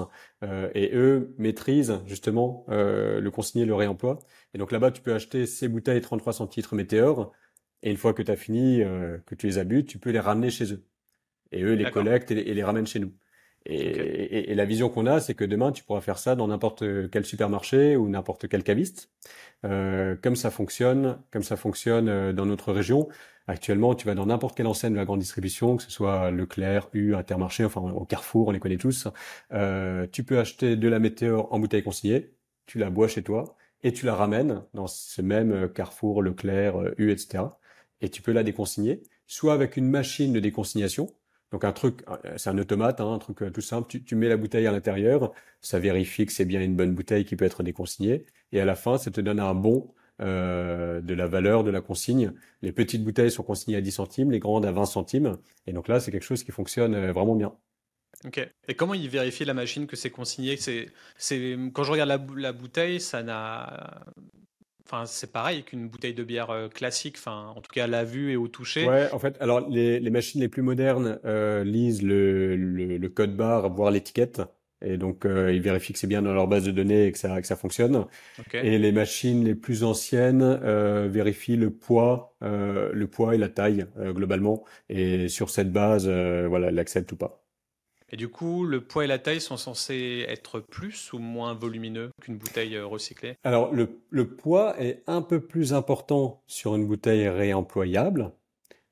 [0.75, 4.21] et eux maîtrisent justement le consigné, le réemploi.
[4.55, 7.33] Et donc là-bas, tu peux acheter ces bouteilles 33 centilitres Météor,
[7.83, 8.83] et une fois que tu as fini,
[9.27, 10.85] que tu les as bu, tu peux les ramener chez eux.
[11.53, 13.13] Et eux les collectent et, les ramènent chez nous.
[13.67, 16.85] Et, et, la vision qu'on a, c'est que demain, tu pourras faire ça dans n'importe
[17.11, 19.11] quel supermarché ou n'importe quel caviste.
[19.65, 23.09] Euh, comme ça fonctionne, comme ça fonctionne euh, dans notre région.
[23.49, 26.89] Actuellement, tu vas dans n'importe quelle enseigne de la grande distribution, que ce soit Leclerc,
[26.93, 29.09] U, Intermarché, enfin au Carrefour, on les connaît tous.
[29.53, 32.35] Euh, tu peux acheter de la météore en bouteille consignée,
[32.67, 36.77] tu la bois chez toi et tu la ramènes dans ce même euh, Carrefour, Leclerc,
[36.99, 37.45] U, etc.
[38.01, 41.09] Et tu peux la déconsigner, soit avec une machine de déconsignation,
[41.53, 42.05] Donc un truc,
[42.37, 43.89] c'est un automate, hein, un truc tout simple.
[44.05, 47.37] Tu, mets la bouteille à l'intérieur, ça vérifie que c'est bien une bonne bouteille qui
[47.37, 51.29] peut être déconsignée, et à la fin, ça te donne un bon euh, de la
[51.29, 52.33] valeur de la consigne.
[52.61, 55.39] Les petites bouteilles sont consignées à 10 centimes, les grandes à 20 centimes.
[55.69, 57.55] Et donc là, c'est quelque chose qui fonctionne euh, vraiment bien.
[58.25, 58.41] Ok.
[58.67, 60.57] Et comment il vérifie la machine que c'est consigné?
[60.57, 60.91] C'est,
[61.73, 64.05] Quand je regarde la bouteille, ça n'a.
[64.91, 68.05] Enfin, c'est pareil qu'une bouteille de bière euh, classique, enfin, en tout cas à la
[68.05, 68.89] vue et au toucher.
[68.89, 73.09] Ouais, en fait, alors les, les machines les plus modernes euh, lisent le, le, le,
[73.11, 74.41] code barre, voire l'étiquette.
[74.81, 77.19] Et donc, euh, ils vérifient que c'est bien dans leur base de données et que
[77.19, 78.07] ça, que ça fonctionne.
[78.55, 83.49] Et les machines les plus anciennes euh, vérifient le poids, euh, le poids et la
[83.49, 84.65] taille euh, globalement.
[84.89, 87.43] Et sur cette base, euh, voilà, elles acceptent ou pas.
[88.11, 92.11] Et du coup, le poids et la taille sont censés être plus ou moins volumineux
[92.23, 93.37] qu'une bouteille recyclée?
[93.45, 98.33] Alors, le, le poids est un peu plus important sur une bouteille réemployable.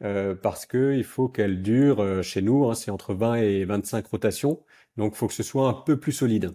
[0.02, 4.06] Euh, parce que il faut qu'elle dure chez nous, hein, c'est entre 20 et 25
[4.06, 4.62] rotations.
[4.96, 6.54] Donc, il faut que ce soit un peu plus solide.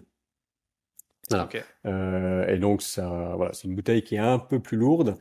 [1.28, 1.48] Voilà.
[1.86, 5.16] Euh, et donc, ça, voilà, c'est une bouteille qui est un peu plus lourde,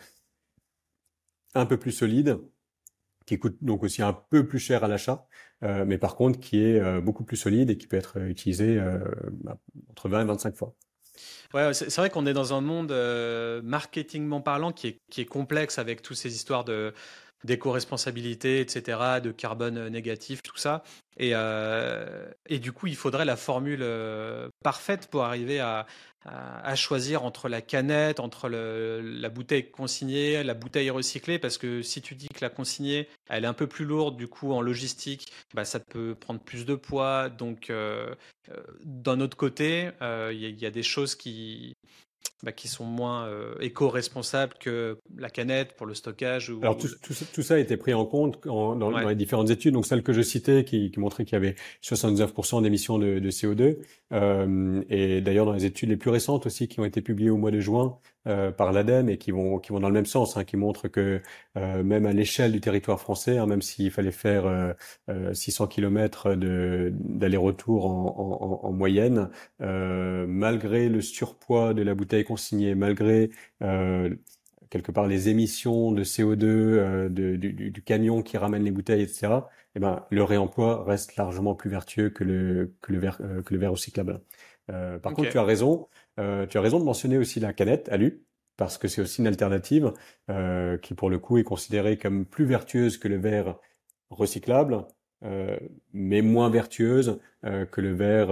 [1.53, 2.39] un peu plus solide,
[3.25, 5.27] qui coûte donc aussi un peu plus cher à l'achat,
[5.63, 8.77] euh, mais par contre qui est euh, beaucoup plus solide et qui peut être utilisé
[8.77, 8.99] euh,
[9.43, 9.57] bah,
[9.91, 10.73] entre 20 et 25 fois.
[11.53, 12.93] Ouais, c'est vrai qu'on est dans un monde
[13.63, 16.93] marketingment parlant qui est, qui est complexe avec toutes ces histoires de
[17.43, 20.83] d'éco-responsabilité, etc., de carbone négatif, tout ça.
[21.17, 21.33] Et,
[22.45, 23.83] et du coup, il faudrait la formule
[24.63, 25.87] parfaite pour arriver à,
[26.25, 31.57] à, à, choisir entre la canette, entre le, la bouteille consignée, la bouteille recyclée, parce
[31.57, 34.51] que si tu dis que la consignée, elle est un peu plus lourde, du coup,
[34.53, 37.29] en logistique, bah, ça peut prendre plus de poids.
[37.29, 38.13] Donc, euh,
[38.49, 41.73] euh d'un autre côté, il euh, y, y, a des choses qui,
[42.43, 46.49] bah, qui sont moins euh, éco-responsables que la canette pour le stockage.
[46.49, 49.03] Ou, Alors tout, tout, tout, ça a été pris en compte en, dans, ouais.
[49.03, 49.73] dans, les différentes études.
[49.73, 53.29] Donc celle que je citais qui, qui montrait qu'il y avait 79% d'émissions de, de,
[53.29, 53.77] CO2.
[54.11, 57.37] Euh, et d'ailleurs dans les études les plus récentes aussi qui ont été publiées au
[57.37, 57.97] mois de juin
[58.27, 60.87] euh, par l'ADEME et qui vont qui vont dans le même sens, hein, qui montrent
[60.87, 61.21] que
[61.57, 64.75] euh, même à l'échelle du territoire français, hein, même s'il fallait faire
[65.33, 73.29] 600 km d'aller-retour en, en, en, moyenne, malgré le surpoids de la bouteille consignée, malgré
[74.71, 79.03] quelque part les émissions de CO2 euh, de, du, du, camion qui ramène les bouteilles,
[79.03, 79.33] etc.
[79.75, 83.53] Eh ben, le réemploi reste largement plus vertueux que le que le verre euh, que
[83.53, 84.21] le verre recyclable.
[84.69, 85.21] Euh, par okay.
[85.21, 85.87] contre, tu as raison.
[86.19, 88.23] Euh, tu as raison de mentionner aussi la canette alu
[88.57, 89.93] parce que c'est aussi une alternative
[90.29, 93.57] euh, qui, pour le coup, est considérée comme plus vertueuse que le verre
[94.09, 94.85] recyclable,
[95.93, 98.29] mais moins vertueuse que le verre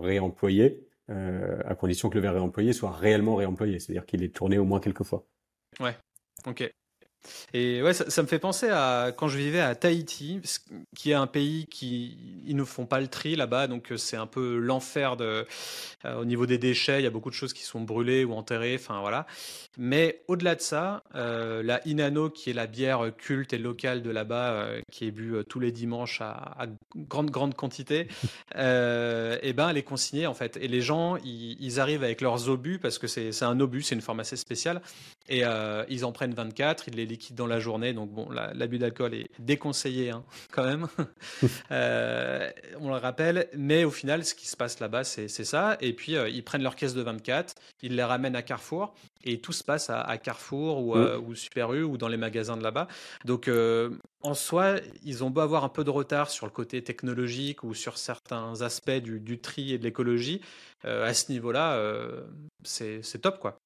[0.00, 4.64] réemployé à condition que le verre réemployé soit réellement réemployé, c'est-à-dire qu'il est tourné au
[4.64, 5.26] moins quelques fois.
[5.78, 5.94] Ouais,
[6.46, 6.72] ok.
[7.52, 10.40] Et ouais, ça, ça, me fait penser à quand je vivais à Tahiti,
[10.96, 14.16] qui est un pays qui ils ne font pas le tri là-bas, donc euh, c'est
[14.16, 15.46] un peu l'enfer de
[16.06, 17.00] euh, au niveau des déchets.
[17.00, 19.26] Il y a beaucoup de choses qui sont brûlées ou enterrées, enfin voilà.
[19.76, 24.10] Mais au-delà de ça, euh, la Inano, qui est la bière culte et locale de
[24.10, 28.08] là-bas, euh, qui est bu tous les dimanches à, à grande grande quantité,
[28.54, 30.56] et eh ben elle est consignée en fait.
[30.56, 33.94] Et les gens, ils, ils arrivent avec leurs obus parce que c'est un obus, c'est
[33.94, 34.80] une forme assez spéciale,
[35.30, 35.44] et
[35.88, 37.92] ils en prennent 24, ils les liquide dans la journée.
[37.92, 40.88] Donc bon, l'abus d'alcool est déconseillé hein, quand même.
[41.70, 43.48] euh, on le rappelle.
[43.56, 45.76] Mais au final, ce qui se passe là-bas, c'est ça.
[45.80, 49.40] Et puis euh, ils prennent leur caisse de 24, ils les ramènent à Carrefour et
[49.40, 52.56] tout se passe à, à Carrefour ou, euh, ou, Super U ou dans les magasins
[52.56, 52.88] de là-bas.
[53.24, 53.90] Donc euh,
[54.22, 57.74] en soi, ils ont beau avoir un peu de retard sur le côté technologique ou
[57.74, 60.40] sur certains aspects du, du tri et de l'écologie.
[60.84, 62.22] Euh, à ce niveau-là, euh,
[62.62, 63.60] c'est top quoi.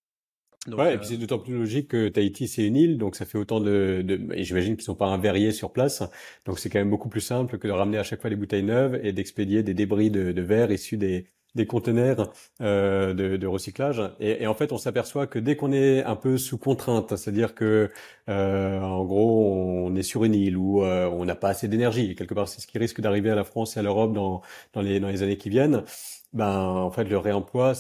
[0.66, 0.94] Donc, ouais, euh...
[0.94, 3.60] et puis c'est d'autant plus logique que Tahiti c'est une île, donc ça fait autant
[3.60, 4.20] de, de...
[4.34, 6.02] et j'imagine qu'ils sont pas un verrier sur place,
[6.46, 8.62] donc c'est quand même beaucoup plus simple que de ramener à chaque fois les bouteilles
[8.62, 13.46] neuves et d'expédier des débris de, de verre issus des des conteneurs euh, de, de,
[13.46, 14.02] recyclage.
[14.20, 17.54] Et, et, en fait, on s'aperçoit que dès qu'on est un peu sous contrainte, c'est-à-dire
[17.54, 17.90] que
[18.28, 19.54] euh, en gros,
[19.86, 22.60] on est sur une île où euh, on n'a pas assez d'énergie, quelque part, c'est
[22.60, 25.22] ce qui risque d'arriver à la France et à l'Europe dans, dans les dans les
[25.22, 25.84] années qui viennent.
[26.32, 27.74] Ben, en fait, le réemploi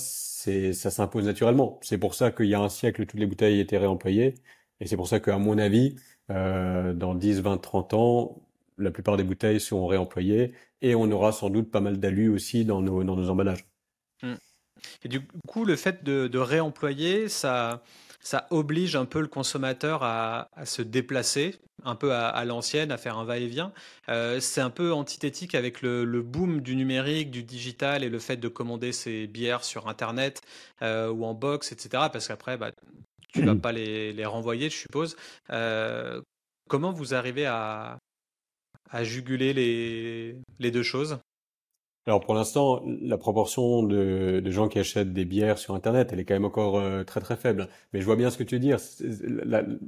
[0.72, 1.78] ça s'impose naturellement.
[1.82, 4.34] C'est pour ça qu'il y a un siècle, toutes les bouteilles étaient réemployées.
[4.80, 5.96] Et c'est pour ça qu'à mon avis,
[6.30, 8.42] euh, dans 10, 20, 30 ans,
[8.78, 10.52] la plupart des bouteilles seront réemployées
[10.82, 13.66] et on aura sans doute pas mal d'alu aussi dans nos, emballages.
[14.22, 14.34] Mmh.
[15.04, 17.82] Et du coup, le fait de réemployer, ça,
[18.24, 22.90] ça oblige un peu le consommateur à, à se déplacer, un peu à, à l'ancienne,
[22.90, 23.72] à faire un va-et-vient.
[24.08, 28.18] Euh, c'est un peu antithétique avec le, le, boom du numérique, du digital et le
[28.18, 30.40] fait de commander ses bières sur Internet
[30.80, 32.04] euh, ou en box, etc.
[32.10, 32.72] Parce qu'après, bah,
[33.28, 35.16] tu ne vas pas les, les, renvoyer, je suppose.
[35.50, 36.22] Euh,
[36.68, 37.98] comment vous arrivez à,
[38.90, 41.18] à juguler les, les deux choses?
[42.06, 46.24] Alors pour l'instant, la proportion de, gens qui achètent des bières sur Internet, elle est
[46.26, 47.68] quand même encore euh, très très faible.
[47.92, 48.78] Mais je vois bien ce que tu veux dire.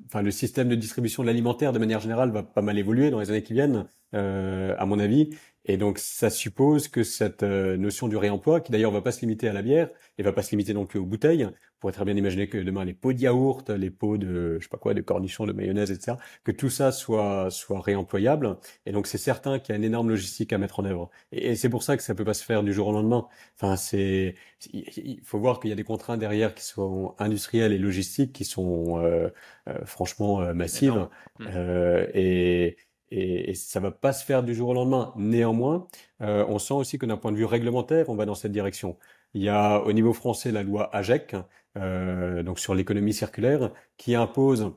[0.06, 3.20] enfin, le système de distribution de l'alimentaire, de manière générale, va pas mal évoluer dans
[3.20, 5.30] les années qui viennent, euh, à mon avis.
[5.68, 9.20] Et donc, ça suppose que cette euh, notion du réemploi, qui d'ailleurs va pas se
[9.20, 11.92] limiter à la bière, et va pas se limiter non plus aux bouteilles, on pourrait
[11.92, 14.78] très bien imaginer que demain les pots de yaourt, les pots de, je sais pas
[14.78, 18.58] quoi, de cornichons, de mayonnaise, etc., que tout ça soit soit réemployable.
[18.86, 21.10] Et donc, c'est certain qu'il y a une énorme logistique à mettre en œuvre.
[21.32, 23.26] Et, c'est pour ça que ça peut pas se faire du jour au lendemain.
[23.56, 24.36] Enfin, c'est,
[24.72, 28.44] il faut voir qu'il y a des contraintes derrière qui sont industrielles et logistiques qui
[28.44, 29.30] sont euh,
[29.68, 31.08] euh, franchement massives.
[31.40, 31.46] Mmh.
[32.14, 32.76] et
[33.10, 35.12] et, et, ça va pas se faire du jour au lendemain.
[35.16, 35.86] Néanmoins,
[36.22, 38.96] euh, on sent aussi que d'un point de vue réglementaire, on va dans cette direction.
[39.34, 41.36] Il y a au niveau français la loi AGEC,
[41.76, 44.72] euh, donc sur l'économie circulaire, qui impose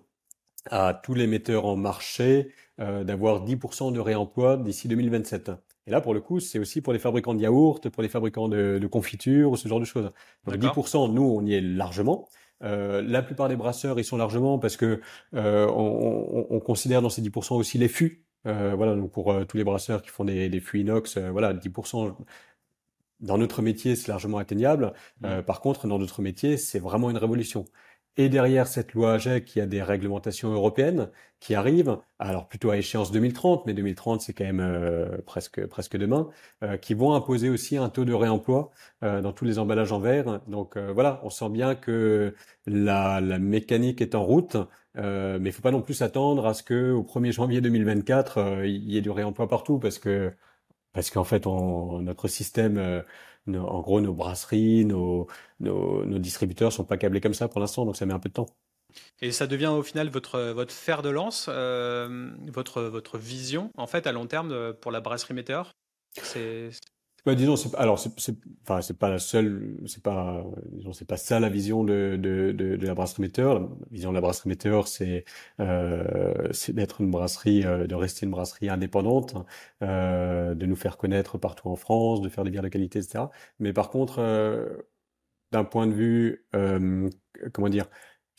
[0.70, 5.52] à tous les metteurs en marché euh, d'avoir 10% de réemploi d'ici 2027.
[5.88, 8.48] Et là, pour le coup, c'est aussi pour les fabricants de yaourts, pour les fabricants
[8.48, 10.12] de, de confitures, ce genre de choses.
[10.46, 12.28] Donc 10%, nous, on y est largement.
[12.64, 15.02] Euh, la plupart des brasseurs, ils sont largement parce que
[15.34, 18.26] euh, on, on, considère dans ces 10% aussi les fûts.
[18.46, 22.16] Euh, voilà, donc pour tous les brasseurs qui font des, des fûts inox, voilà, 10%.
[23.22, 24.94] Dans notre métier, c'est largement atteignable.
[25.22, 25.42] Mmh.
[25.42, 27.66] par contre, dans notre métier, c'est vraiment une révolution.
[28.20, 32.70] Et derrière cette loi AGEC, il y a des réglementations européennes qui arrivent, alors plutôt
[32.70, 36.28] à échéance 2030, mais 2030 c'est quand même euh, presque presque demain,
[36.62, 38.72] euh, qui vont imposer aussi un taux de réemploi
[39.04, 40.42] euh, dans tous les emballages en verre.
[40.48, 44.58] Donc voilà, on sent bien que la, la mécanique est en route,
[44.96, 48.92] mais il faut pas non plus s'attendre à ce que au 1er janvier 2024 il
[48.92, 50.34] y ait du réemploi partout, parce que
[50.92, 53.04] parce qu'en fait on, notre système
[53.48, 55.28] en gros, nos brasseries, nos,
[55.60, 58.30] nos, nos distributeurs sont pas câblés comme ça pour l'instant, donc ça met un peu
[58.30, 58.48] de temps.
[59.22, 63.88] Et ça devient au final votre, votre fer de lance, euh, votre, votre vision, en
[63.88, 65.72] fait, à long terme pour la brasserie Météor?
[67.26, 71.06] Bah, disons, c'est, alors c'est, c'est, enfin, c'est pas la seule, c'est pas, disons, c'est
[71.08, 73.60] pas ça la vision de, de, de, de la brasserie Météor.
[73.60, 75.26] La vision de la brasserie Météor, c'est,
[75.60, 79.36] euh, c'est d'être une brasserie, euh, de rester une brasserie indépendante,
[79.84, 83.32] euh, de nous faire connaître partout en France, de faire des bières de qualité, etc.
[83.60, 84.78] Mais par contre, euh,
[85.52, 87.10] d'un point de vue, euh,
[87.54, 87.88] comment dire,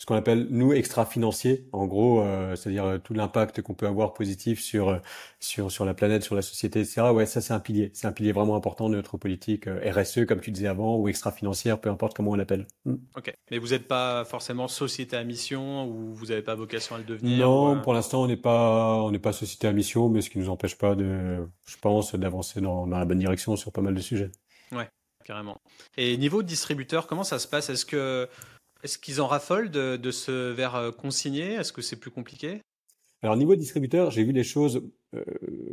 [0.00, 4.14] ce qu'on appelle nous extra-financier, en gros, euh, c'est-à-dire euh, tout l'impact qu'on peut avoir
[4.14, 4.98] positif sur euh,
[5.40, 7.02] sur sur la planète, sur la société, etc.
[7.12, 10.40] Ouais, ça c'est un pilier, c'est un pilier vraiment important de notre politique RSE, comme
[10.40, 12.66] tu disais avant, ou extra-financière, peu importe comment on l'appelle.
[12.86, 12.94] Mm.
[13.14, 16.98] Ok, mais vous n'êtes pas forcément société à mission ou vous n'avez pas vocation à
[16.98, 20.22] le devenir Non, pour l'instant on n'est pas on n'est pas société à mission, mais
[20.22, 23.70] ce qui nous empêche pas de, je pense, d'avancer dans, dans la bonne direction sur
[23.70, 24.30] pas mal de sujets.
[24.72, 24.88] Ouais,
[25.26, 25.60] carrément.
[25.98, 27.68] Et niveau distributeur, comment ça se passe?
[27.68, 28.30] Est-ce que
[28.82, 32.60] est-ce qu'ils en raffolent de, ce verre euh, consigné Est-ce que c'est plus compliqué?
[33.22, 34.82] Alors niveau distributeur, j'ai vu les choses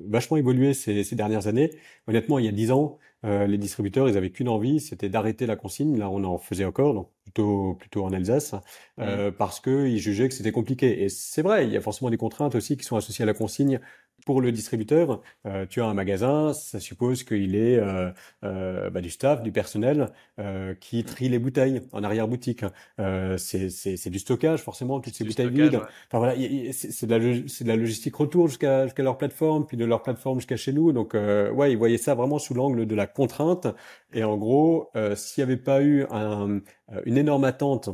[0.08, 1.72] vachement évoluer ces, ces, dernières années.
[2.08, 5.46] Honnêtement, il y a dix ans, euh, les distributeurs, ils avaient qu'une envie, c'était d'arrêter
[5.46, 5.98] la consigne.
[5.98, 8.56] Là, on en faisait encore, donc plutôt plutôt en Alsace,
[9.00, 9.34] euh, mmh.
[9.34, 11.04] parce que ils jugeaient que c'était compliqué.
[11.04, 13.34] Et c'est vrai, il y a forcément des contraintes aussi qui sont associées à la
[13.34, 13.80] consigne
[14.26, 18.12] pour le distributeur, euh, tu as un magasin, ça suppose qu'il est euh,
[18.44, 22.66] euh, bah, du staff, du personnel euh, qui trie les bouteilles en arrière boutique.
[23.00, 25.80] Euh, c'est du stockage forcément, toutes ces bouteilles vides.
[26.08, 26.36] Enfin voilà,
[26.74, 30.40] c'est de, la, de la logistique retour jusqu'à jusqu'à leur plateforme, puis de leur plateforme
[30.40, 30.92] jusqu'à chez nous.
[30.94, 33.68] Donc euh, ouais, ils voyaient ça vraiment sous l'angle de la contrainte.
[34.14, 36.62] Et en gros, s'il n'y avait pas eu un,
[37.06, 37.90] une énorme attente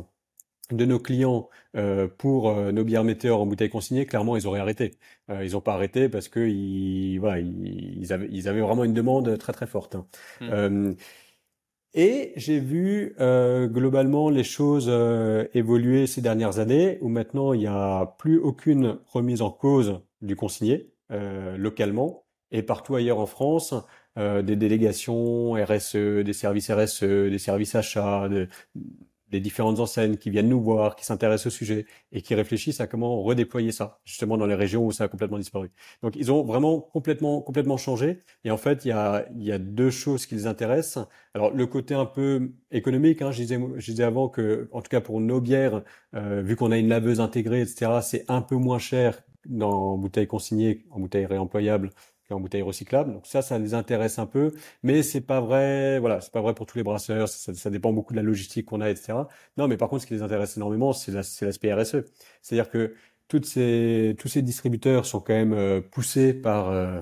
[0.70, 4.60] de nos clients euh, pour euh, nos bières météores en bouteille consignée, clairement, ils auraient
[4.60, 4.92] arrêté.
[5.30, 8.94] Euh, ils n'ont pas arrêté parce que ils, voilà, ils, avaient, ils avaient vraiment une
[8.94, 9.96] demande très très forte.
[9.96, 10.06] Hein.
[10.40, 10.94] Mmh.
[11.94, 14.90] et j'ai vu globalement les choses
[15.54, 20.36] évoluer ces dernières années, où maintenant il n'y a plus aucune remise en cause du
[20.36, 23.74] consigné localement et partout ailleurs en France.
[24.16, 28.28] des délégations RSE, des services RSE, des services achats,
[29.34, 32.86] des différentes enseignes qui viennent nous voir, qui s'intéressent au sujet et qui réfléchissent à
[32.86, 35.72] comment redéployer ça, justement dans les régions où ça a complètement disparu.
[36.02, 38.22] Donc ils ont vraiment complètement complètement changé.
[38.44, 41.08] Et en fait, il y a, il y a deux choses qui les intéressent.
[41.34, 44.88] Alors le côté un peu économique, hein, je, disais, je disais avant que, en tout
[44.88, 45.82] cas pour nos bières,
[46.14, 50.28] euh, vu qu'on a une laveuse intégrée, etc., c'est un peu moins cher dans bouteilles
[50.28, 51.90] consignées, en bouteilles réemployables
[52.30, 53.12] en bouteille recyclable.
[53.12, 55.98] Donc ça, ça les intéresse un peu, mais c'est pas vrai.
[55.98, 57.28] Voilà, c'est pas vrai pour tous les brasseurs.
[57.28, 59.14] Ça, dépend beaucoup de la logistique qu'on a, etc.
[59.56, 61.96] Non, mais par contre, ce qui les intéresse énormément, c'est l'aspect RSE.
[62.42, 62.94] C'est-à-dire que
[63.28, 67.00] toutes ces, tous ces distributeurs sont quand même euh, poussés par euh,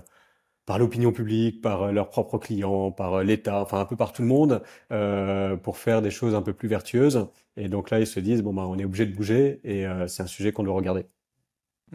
[0.66, 4.22] par l'opinion publique, par euh, leurs propres clients, par l'État, enfin un peu par tout
[4.22, 7.28] le monde, euh, pour faire des choses un peu plus vertueuses.
[7.56, 10.22] Et donc là, ils se disent bon bah on est obligé de bouger et c'est
[10.22, 11.06] un sujet qu'on doit regarder.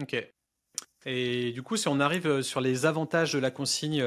[0.00, 0.37] Ok.
[1.10, 4.04] Et du coup, si on arrive sur les avantages de la consigne,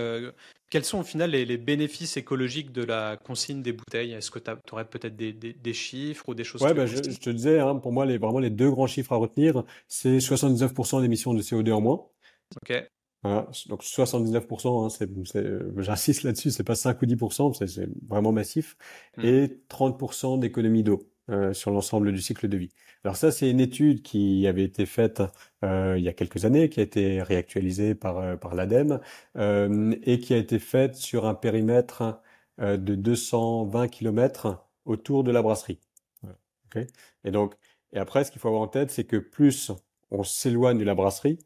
[0.70, 4.14] quels sont au final les, bénéfices écologiques de la consigne des bouteilles?
[4.14, 7.60] Est-ce que tu aurais peut-être des, chiffres ou des choses Ouais, bah, je, te disais,
[7.60, 11.42] hein, pour moi, les, vraiment les deux grands chiffres à retenir, c'est 79% d'émissions de
[11.42, 12.06] CO2 en moins.
[12.62, 12.88] Ok.
[13.24, 15.10] Voilà, donc 79%, hein, c'est,
[15.78, 18.78] j'insiste là-dessus, c'est pas 5 ou 10%, c'est, c'est vraiment massif,
[19.18, 19.26] hmm.
[19.26, 22.72] et 30% d'économie d'eau euh, sur l'ensemble du cycle de vie.
[23.04, 25.22] Alors ça, c'est une étude qui avait été faite
[25.64, 29.00] euh, il y a quelques années, qui a été réactualisée par, euh, par l'ADEME,
[29.38, 32.22] euh, et qui a été faite sur un périmètre
[32.60, 35.80] de 220 km autour de la brasserie.
[37.24, 37.56] Et donc,
[37.94, 39.72] et après, ce qu'il faut avoir en tête, c'est que plus
[40.12, 41.40] on s'éloigne de la brasserie,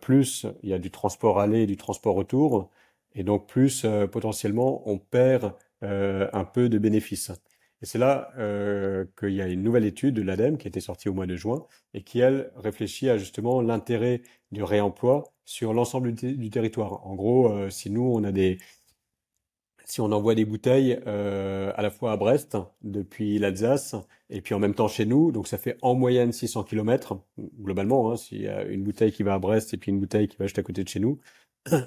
[0.00, 2.70] plus il y a du transport aller et du transport retour,
[3.14, 7.32] et donc plus potentiellement on perd un peu de bénéfices.
[7.82, 8.30] Et c'est là
[9.18, 11.36] qu'il y a une nouvelle étude de l'ADEME qui a été sortie au mois de
[11.36, 17.04] juin et qui, elle, réfléchit à justement l'intérêt du réemploi sur l'ensemble du, territoire.
[17.06, 18.58] En gros, si nous, on a des,
[19.92, 23.94] si on envoie des bouteilles euh, à la fois à Brest depuis l'Alsace
[24.30, 27.18] et puis en même temps chez nous, donc ça fait en moyenne 600 km
[27.60, 28.10] globalement.
[28.10, 30.36] Hein, S'il y a une bouteille qui va à Brest et puis une bouteille qui
[30.38, 31.20] va juste à côté de chez nous,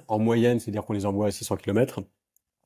[0.07, 2.03] en moyenne, c'est-à-dire qu'on les envoie à 600 km.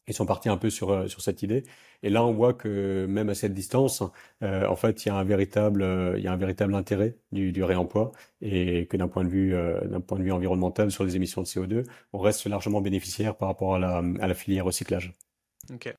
[0.10, 1.63] Ils sont partis un peu sur euh, sur cette idée.
[2.04, 4.04] Et là, on voit que même à cette distance,
[4.43, 7.63] euh, en fait, il y a un véritable il y a un véritable intérêt du,
[7.63, 9.52] réemploi et que d'un point de vue
[9.86, 13.48] d'un point de vue environnemental sur les émissions de CO2, on reste largement bénéficiaire par
[13.48, 15.13] rapport à la filière recyclage.
[15.72, 15.93] Ok.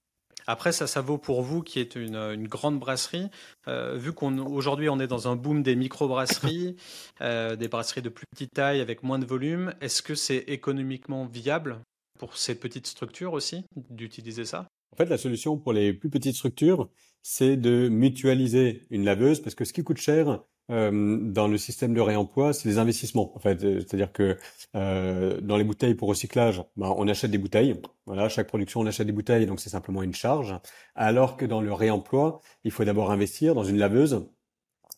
[0.46, 3.28] Après, ça, ça vaut pour vous qui êtes une, grande brasserie.
[3.68, 6.76] Euh, vu qu'aujourd'hui on, est dans un boom des micro-brasseries,
[7.20, 11.26] euh, des brasseries de plus petite taille avec moins de volume, est-ce que c'est économiquement
[11.26, 11.80] viable?
[12.20, 14.68] Pour ces petites structures aussi d'utiliser ça?
[14.92, 16.90] En fait, la solution pour les plus petites structures,
[17.22, 21.94] c'est de mutualiser une laveuse parce que ce qui coûte cher, euh, dans le système
[21.94, 23.34] de réemploi, c'est les investissements.
[23.34, 24.36] En fait, euh, c'est-à-dire que
[24.76, 27.80] euh, dans les bouteilles pour recyclage, ben, on achète des bouteilles.
[28.04, 30.54] Voilà, chaque production on achète des bouteilles, donc c'est simplement une charge.
[30.94, 34.26] Alors que dans le réemploi, il faut d'abord investir dans une laveuse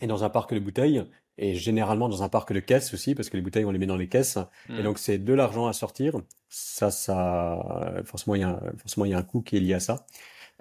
[0.00, 1.04] et dans un parc de bouteilles
[1.38, 3.86] et généralement dans un parc de caisses aussi parce que les bouteilles on les met
[3.86, 4.82] dans les caisses et hmm.
[4.82, 6.20] donc c'est de l'argent à sortir.
[6.48, 9.74] Ça, ça forcément il y a forcément il y a un coût qui est lié
[9.74, 10.06] à ça.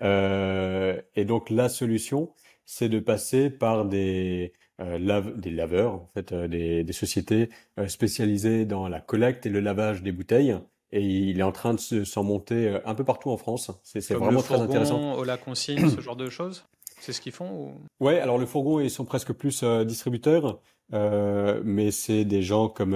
[0.02, 2.34] Euh, et donc la solution,
[2.66, 7.50] c'est de passer par des euh, lave, des laveurs, en fait, euh, des, des, sociétés
[7.78, 10.58] euh, spécialisées dans la collecte et le lavage des bouteilles.
[10.92, 13.72] Et il est en train de s'en monter un peu partout en France.
[13.84, 15.24] C'est vraiment très intéressant.
[15.24, 16.66] la consigne, ce genre de choses?
[17.02, 17.74] C'est ce qu'ils font ou...
[18.06, 20.62] Ouais, alors le fourgon, ils sont presque plus distributeurs,
[20.94, 22.96] euh, mais c'est des gens comme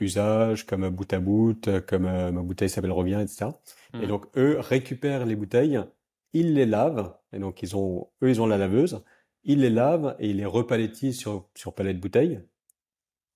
[0.00, 3.50] Usage, comme Bout à Bout, comme ma bouteille s'appelle Revient, etc.
[3.94, 4.06] Et hmm.
[4.06, 5.80] donc eux récupèrent les bouteilles,
[6.32, 9.02] ils les lavent, et donc ils ont, eux, ils ont la laveuse,
[9.44, 12.40] il les lave et il les repalettisent sur, sur palette bouteille.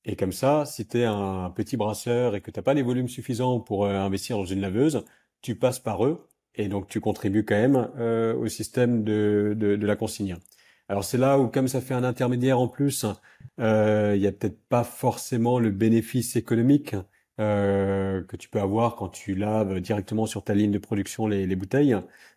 [0.05, 3.09] Et comme ça, si tu es un petit brasseur et que t'as pas les volumes
[3.09, 5.05] suffisants pour euh, investir dans une laveuse,
[5.41, 9.77] tu passes par eux et donc tu contribues quand même euh, au système de, de,
[9.77, 10.37] de, la consigne.
[10.89, 13.07] Alors c'est là où comme ça fait un intermédiaire en plus,
[13.61, 16.95] euh, il y a peut-être pas forcément le bénéfice économique
[17.41, 21.47] euh, que tu peux avoir quand tu laves directement sur ta ligne de production les,
[21.47, 21.97] les bouteilles.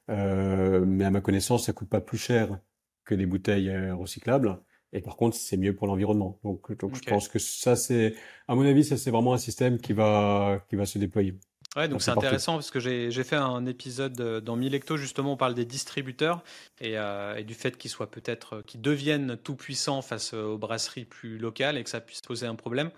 [0.09, 2.59] Euh, mais à ma connaissance, ça coûte pas plus cher
[3.03, 4.59] que des bouteilles euh, recyclables.
[4.93, 6.39] Et par contre, c'est mieux pour l'environnement.
[6.43, 8.15] Donc, donc je pense que ça, c'est,
[8.47, 11.37] à mon avis, ça c'est vraiment un système qui va, qui va se déployer.
[11.75, 15.37] Ouais, donc c'est intéressant parce que j'ai fait un épisode euh, dans Milecto justement on
[15.37, 16.43] parle des distributeurs
[16.79, 21.05] et, euh, et du fait qu'ils soient peut-être qu'ils deviennent tout puissants face aux brasseries
[21.05, 22.91] plus locales et que ça puisse poser un problème.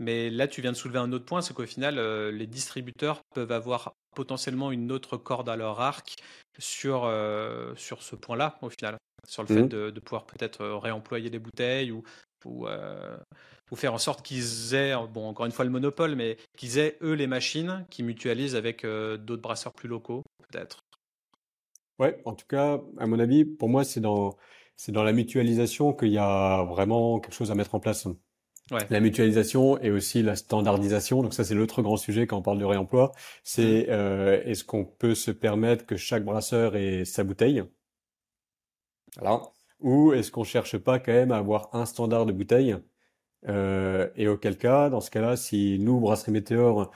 [0.00, 3.22] Mais là tu viens de soulever un autre point, c'est qu'au final euh, les distributeurs
[3.34, 6.16] peuvent avoir potentiellement une autre corde à leur arc
[6.58, 7.02] sur
[7.76, 9.90] sur ce point-là au final sur le fait mmh.
[9.90, 12.02] de, pouvoir peut-être euh, réemployer les bouteilles ou,
[12.66, 13.16] euh,
[13.70, 16.98] ou, faire en sorte qu'ils aient, bon, encore une fois le monopole, mais qu'ils aient
[17.02, 20.84] eux les machines qui mutualisent avec euh, d'autres brasseurs plus locaux, peut-être.
[21.98, 24.36] Ouais, en tout cas, à mon avis, pour moi, c'est dans,
[24.76, 28.06] c'est dans la mutualisation qu'il y a vraiment quelque chose à mettre en place.
[28.70, 28.84] Ouais.
[28.90, 31.22] La mutualisation et aussi la standardisation.
[31.22, 33.12] Donc ça, c'est l'autre grand sujet quand on parle de réemploi.
[33.44, 34.48] C'est mmh.
[34.48, 37.62] est-ce qu'on peut se permettre que chaque brasseur ait sa bouteille?
[39.18, 42.76] Alors, Ou est-ce qu'on cherche pas quand même à avoir un standard de bouteille?
[43.48, 46.90] Euh, Et auquel cas, dans ce cas-là, si nous, Brasserie Météor,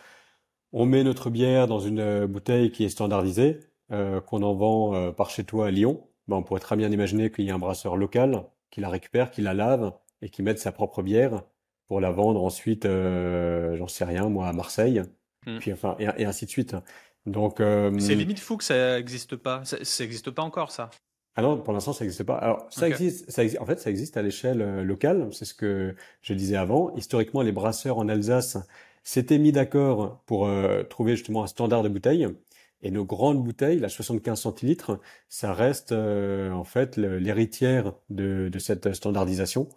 [0.72, 3.61] on met notre bière dans une euh, bouteille qui est standardisée,
[3.93, 6.91] euh, qu'on en vend euh, par chez toi à Lyon, ben on pourrait très bien
[6.91, 10.43] imaginer qu'il y a un brasseur local qui la récupère, qui la lave et qui
[10.43, 11.43] mette sa propre bière
[11.88, 15.03] pour la vendre ensuite, j'en sais rien, moi, à Marseille,
[15.45, 15.59] hmm.
[15.59, 16.76] puis enfin et, et, ainsi de suite.
[17.26, 19.64] Donc c'est limite fou que ça n'existe pas.
[19.64, 20.91] Ça n'existe pas encore ça.
[21.37, 22.37] Ah non, pour l'instant, ça n'existe pas.
[22.37, 25.28] Alors, ça, existe, ça existe, en fait, ça existe à l'échelle euh, locale.
[25.33, 26.95] C'est ce que je disais avant.
[26.97, 28.59] Historiquement, les brasseurs en Alsace
[29.05, 32.28] s'étaient mis d'accord pour euh, trouver justement un standard de bouteille.
[32.83, 38.59] Et nos grandes bouteilles, la 75 centilitres, ça reste euh, en fait l'héritière de, de,
[38.59, 39.68] cette standardisation.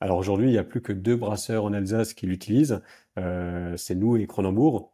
[0.00, 2.80] Alors aujourd'hui, il n'y a plus que deux brasseurs en Alsace qui l'utilisent.
[3.18, 4.92] Euh, c'est nous et Cronenbourg.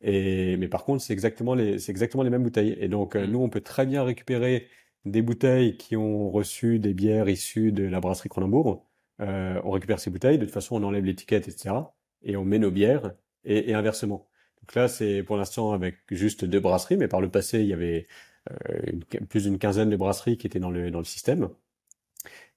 [0.00, 2.76] Et, mais par contre, c'est exactement les, exactement les mêmes bouteilles.
[2.80, 3.30] Et donc, euh, mmh.
[3.30, 4.68] nous, on peut très bien récupérer
[5.04, 8.86] des bouteilles qui ont reçu des bières issues de la brasserie Cronenbourg.
[9.20, 11.76] Euh, on récupère ces bouteilles, de toute façon, on enlève l'étiquette, etc.
[12.22, 14.28] Et on met nos bières, et, et inversement.
[14.62, 17.72] Donc là, c'est pour l'instant avec juste deux brasseries, mais par le passé, il y
[17.72, 18.06] avait
[18.50, 18.92] euh,
[19.28, 21.50] plus d'une quinzaine de brasseries qui étaient dans le, dans le système.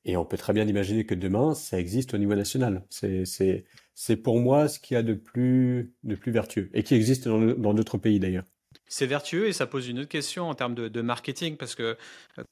[0.05, 2.85] Et on peut très bien imaginer que demain, ça existe au niveau national.
[2.89, 7.27] C'est pour moi ce qu'il y a de plus, de plus vertueux et qui existe
[7.27, 8.45] dans d'autres pays d'ailleurs.
[8.87, 11.97] C'est vertueux et ça pose une autre question en termes de, marketing parce que
[12.37, 12.43] euh,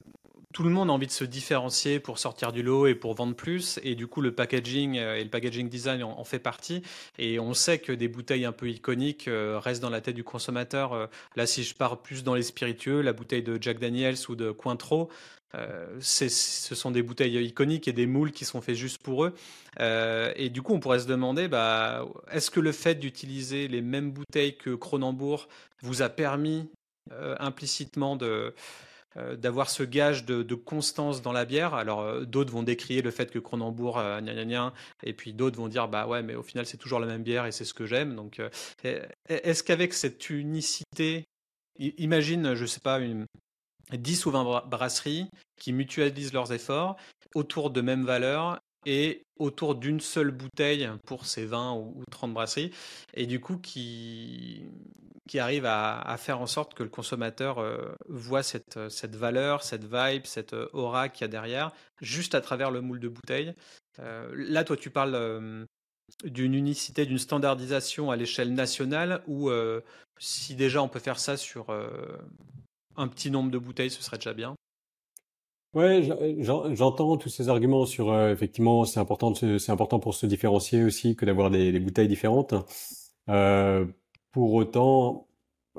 [0.53, 3.35] tout le monde a envie de se différencier pour sortir du lot et pour vendre
[3.35, 3.79] plus.
[3.83, 6.81] Et du coup, le packaging euh, et le packaging design en, fait partie.
[7.17, 10.23] Et on sait que des bouteilles un peu iconiques euh, restent dans la tête du
[10.23, 11.09] consommateur.
[11.35, 14.51] Là, si je pars plus dans les spiritueux, la bouteille de Jack Daniels ou de
[14.51, 15.09] Cointreau,
[15.53, 19.33] euh, ce sont des bouteilles iconiques et des moules qui sont faits juste pour eux.
[19.79, 23.81] Euh, et du coup, on pourrait se demander, bah, est-ce que le fait d'utiliser les
[23.81, 25.47] mêmes bouteilles que Cronenbourg
[25.81, 26.69] vous a permis
[27.11, 28.17] euh, implicitement
[29.37, 31.73] d'avoir ce gage de, constance dans la bière?
[31.73, 34.73] Alors d'autres vont décrier le fait que Cronenbourg gna, gna,
[35.03, 37.45] et puis d'autres vont dire bah ouais mais au final c'est toujours la même bière
[37.45, 38.15] et c'est ce que j'aime.
[38.15, 38.41] Donc
[39.29, 41.25] est-ce qu'avec cette unicité,
[41.79, 43.25] imagine je sais pas une,
[43.91, 45.27] 10 ou 20 brasseries
[45.57, 46.97] qui mutualisent leurs efforts
[47.33, 52.71] autour de mêmes valeurs et autour d'une seule bouteille pour ces 20 ou 30 brasseries,
[53.13, 54.63] et du coup qui,
[55.27, 59.85] qui arrive à, faire en sorte que le consommateur euh, voit cette, cette valeur, cette
[59.85, 61.71] vibe, cette euh, aura qu'il y a derrière,
[62.01, 63.53] juste à travers le moule de bouteille.
[63.99, 65.65] Euh, là, toi, tu parles
[66.23, 69.49] d'une unicité, d'une standardisation à l'échelle nationale, ou
[70.19, 71.67] si déjà on peut faire ça sur
[72.97, 74.55] un petit nombre de bouteilles, ce serait déjà bien.
[75.75, 76.01] Ouais,
[76.73, 81.17] j'entends tous ces arguments sur euh, effectivement c'est important c'est important pour se différencier aussi
[81.17, 82.53] que d'avoir des, bouteilles différentes.
[83.29, 83.85] Euh,
[84.31, 85.27] pour autant,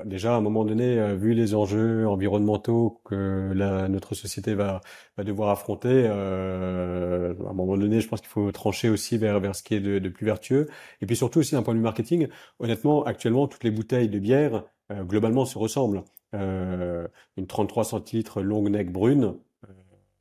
[0.05, 3.53] déjà à un moment donné, euh, vu les enjeux environnementaux que
[3.89, 4.83] notre société va,
[5.19, 9.63] devoir affronter, à un moment donné, je pense qu'il faut trancher aussi vers vers ce
[9.63, 10.69] qui est de, de plus vertueux.
[11.01, 14.19] Et puis surtout aussi d'un point de vue marketing, honnêtement, actuellement toutes les bouteilles de
[14.19, 16.05] bière globalement se ressemblent.
[16.35, 19.37] Euh, une 33 centilitres long neck brune,
[19.69, 19.73] euh,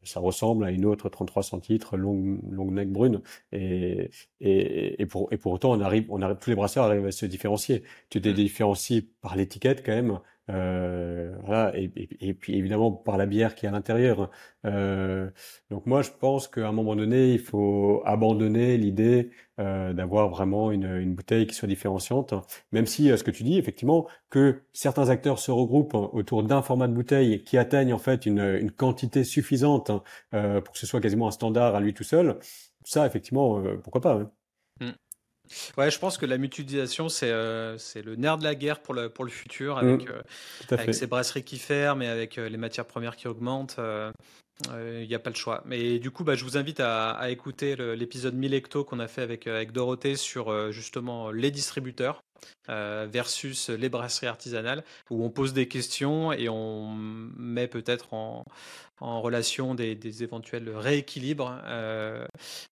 [0.03, 3.22] ça ressemble à une autre 33 centilitres long, long neck brune.
[3.51, 7.06] Et, et, et, pour, et pour autant, on arrive, on arrive, tous les brasseurs arrivent
[7.08, 7.84] à se différencier.
[8.10, 10.20] Tu te différencies par l'étiquette quand même.
[10.49, 11.89] Euh, voilà, et,
[12.35, 14.29] puis évidemment par la bière qui est à l'intérieur.
[14.65, 15.29] Euh,
[15.71, 20.71] donc moi, je pense qu'à un moment donné, il faut abandonner l'idée euh, d'avoir vraiment
[20.71, 22.33] une, bouteille qui soit différenciante,
[22.71, 26.87] même si ce que tu dis, effectivement, que certains acteurs se regroupent autour d'un format
[26.87, 29.91] de bouteille qui atteigne en fait une, quantité suffisante
[30.33, 32.37] euh, pour que ce soit quasiment un standard à lui tout seul.
[32.83, 34.13] Ça, effectivement, pourquoi pas.
[34.13, 34.31] Hein.
[35.77, 39.09] Ouais, je pense que la mutualisation, c'est euh, le nerf de la guerre pour le,
[39.09, 40.11] pour le futur, avec, mmh.
[40.11, 40.21] euh,
[40.77, 43.79] avec ces brasseries qui ferment et avec euh, les matières premières qui augmentent.
[44.69, 45.61] Il n'y a pas le choix.
[45.65, 49.07] Mais du coup, bah, je vous invite à, à écouter l'épisode 1000 hecto qu'on a
[49.09, 52.23] fait avec, avec Dorothée sur justement les distributeurs
[52.69, 58.45] versus les brasseries artisanales, où on pose des questions et on met peut-être en,
[59.01, 61.59] en relation des, des éventuels rééquilibres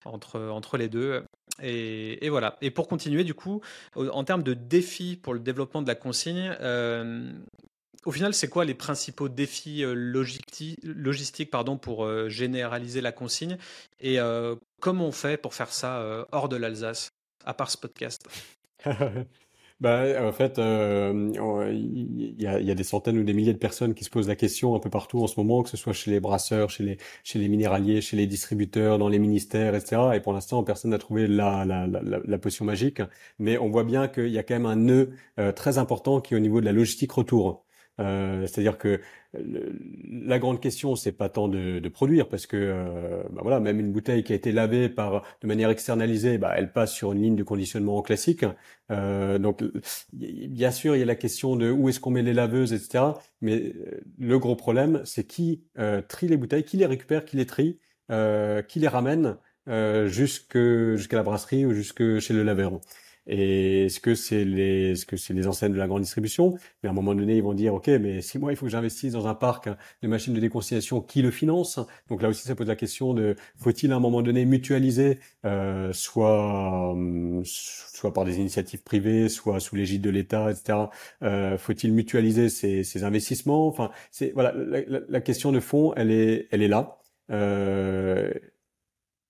[0.06, 1.22] entre, entre les deux.
[1.62, 2.58] Et, voilà.
[2.62, 3.62] Et pour continuer, du coup,
[3.96, 7.32] en termes de défis pour le développement de la consigne, euh,
[8.06, 13.58] au final, c'est quoi les principaux défis euh, logistiques pardon, pour euh, généraliser la consigne?
[14.00, 14.18] Et
[14.82, 17.10] comment on fait pour faire ça hors de l'Alsace,
[17.46, 18.28] à part ce podcast?
[19.84, 21.30] Bah, en fait, euh,
[21.74, 24.30] il y a, y a des centaines ou des milliers de personnes qui se posent
[24.30, 26.84] la question un peu partout en ce moment, que ce soit chez les brasseurs, chez
[26.86, 30.02] les, chez les minéraliers, chez les distributeurs, dans les ministères, etc.
[30.16, 33.02] Et pour l'instant, personne n'a trouvé la, la, la, la, potion magique.
[33.40, 36.34] Mais on voit bien qu'il y a quand même un nœud euh, très important qui
[36.34, 37.66] est au niveau de la logistique retour.
[38.00, 39.02] Euh, c'est-à-dire que
[39.36, 43.80] la grande question, c'est pas tant de, de produire, parce que euh, bah voilà, même
[43.80, 47.22] une bouteille qui a été lavée par de manière externalisée, bah, elle passe sur une
[47.22, 48.46] ligne de conditionnement classique.
[48.92, 49.64] Euh, donc,
[50.14, 53.06] bien sûr, il y a la question de où est-ce qu'on met les laveuses, etc.
[53.42, 57.38] Mais euh, le gros problème, c'est qui euh, trie les bouteilles, qui les récupère, qui
[57.38, 57.80] les trie,
[58.68, 59.38] qui les ramène
[60.06, 62.80] jusqu'à la brasserie ou jusque chez le laveur.
[63.28, 66.58] Et est-ce que c'est les, est-ce que c'est les enseignes de la grande distribution?
[66.82, 68.72] Mais à un moment donné, ils vont dire, ok, mais si moi il faut que
[68.72, 69.70] j'investisse dans un parc
[70.02, 73.36] de machines de déconsignation, qui le finance Donc là aussi, ça pose la question de
[73.58, 76.96] faut-il à un moment donné mutualiser, euh, soit
[77.44, 80.80] soit par des initiatives privées, soit sous l'égide de l'État, etc.
[81.24, 83.68] Euh, faut-il mutualiser ces, ces investissements?
[83.68, 87.00] Enfin, c'est voilà, la, la, question de fond, elle est elle est là.
[87.32, 88.32] Euh,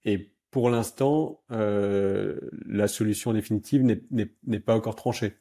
[0.06, 5.34] et pour l'instant, euh, la solution définitive n'est pas encore tranchée.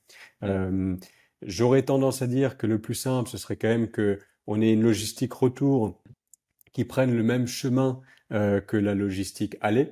[0.43, 0.97] Euh,
[1.43, 4.73] J'aurais tendance à dire que le plus simple, ce serait quand même que on ait
[4.73, 6.01] une logistique retour
[6.73, 8.01] qui prenne le même chemin
[8.33, 9.91] euh, que la logistique aller.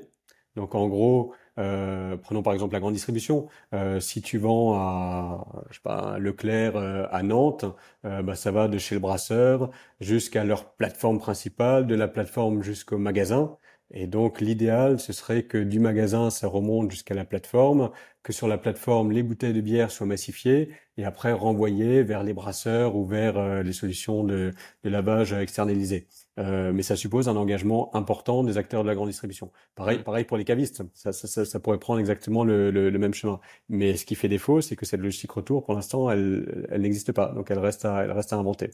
[0.56, 3.48] Donc en gros, euh, prenons par exemple la grande distribution.
[3.74, 7.66] Euh, si tu vends à, je sais pas, Leclerc à Nantes,
[8.04, 12.96] bah, ça va de chez le brasseur jusqu'à leur plateforme principale, de la plateforme jusqu'au
[12.98, 13.58] magasin.
[13.92, 17.90] Et donc l'idéal, ce serait que du magasin, ça remonte jusqu'à la plateforme,
[18.22, 22.32] que sur la plateforme, les bouteilles de bière soient massifiées et après renvoyées vers les
[22.32, 24.52] brasseurs ou vers euh, les solutions de,
[24.84, 26.06] de lavage externalisées.
[26.38, 29.50] Euh, mais ça suppose un engagement important des acteurs de la grande distribution.
[29.74, 30.02] Pareil, mmh.
[30.04, 33.40] pareil pour les cavistes, ça, ça, ça, pourrait prendre exactement le, le, le, même chemin.
[33.68, 37.12] Mais ce qui fait défaut, c'est que cette logistique retour, pour l'instant, elle, elle n'existe
[37.12, 37.32] pas.
[37.32, 38.70] Donc elle reste à, elle reste à inventer.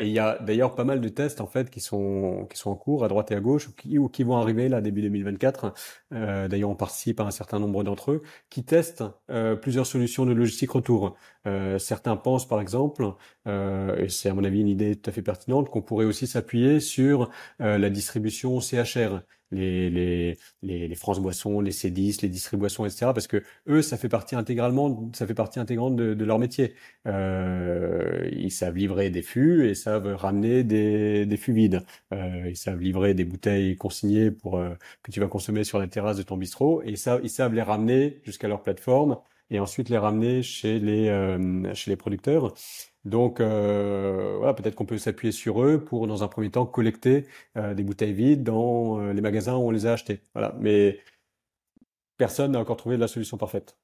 [0.00, 2.76] Il y a d'ailleurs pas mal de tests en fait qui sont qui sont en
[2.76, 5.74] cours à droite et à gauche ou qui, vont arriver là début 2024.
[6.12, 10.24] Euh, d'ailleurs, on participe à un certain nombre d'entre eux qui testent euh, plusieurs solutions
[10.24, 11.16] de logistique retour.
[11.46, 13.12] Euh, certains pensent par exemple,
[13.48, 16.26] euh, et c'est à mon avis une idée tout à fait pertinente, qu'on pourrait aussi
[16.26, 19.22] s'appuyer sur la distribution CHR
[19.52, 23.12] les, les, les, les France Boissons, les C10, les Distriboissons, etc.
[23.14, 26.74] Parce que eux, ça fait partie intégralement, ça fait partie intégrante de, de leur métier.
[27.06, 31.84] Euh, ils savent livrer des fûts et savent ramener des, des fûts vides.
[32.12, 35.86] Euh, ils savent livrer des bouteilles consignées pour euh, que tu vas consommer sur la
[35.88, 39.18] terrasse de ton bistrot et savent, ils savent les ramener jusqu'à leur plateforme
[39.52, 42.54] et ensuite les ramener chez les euh, chez les producteurs.
[43.04, 47.26] Donc euh, voilà, peut-être qu'on peut, s'appuyer sur eux pour, dans un premier temps, collecter
[47.56, 50.22] euh, des bouteilles vides dans les magasins où on les a achetées.
[50.34, 51.00] Voilà, mais
[52.16, 53.76] personne n'a encore trouvé la solution parfaite.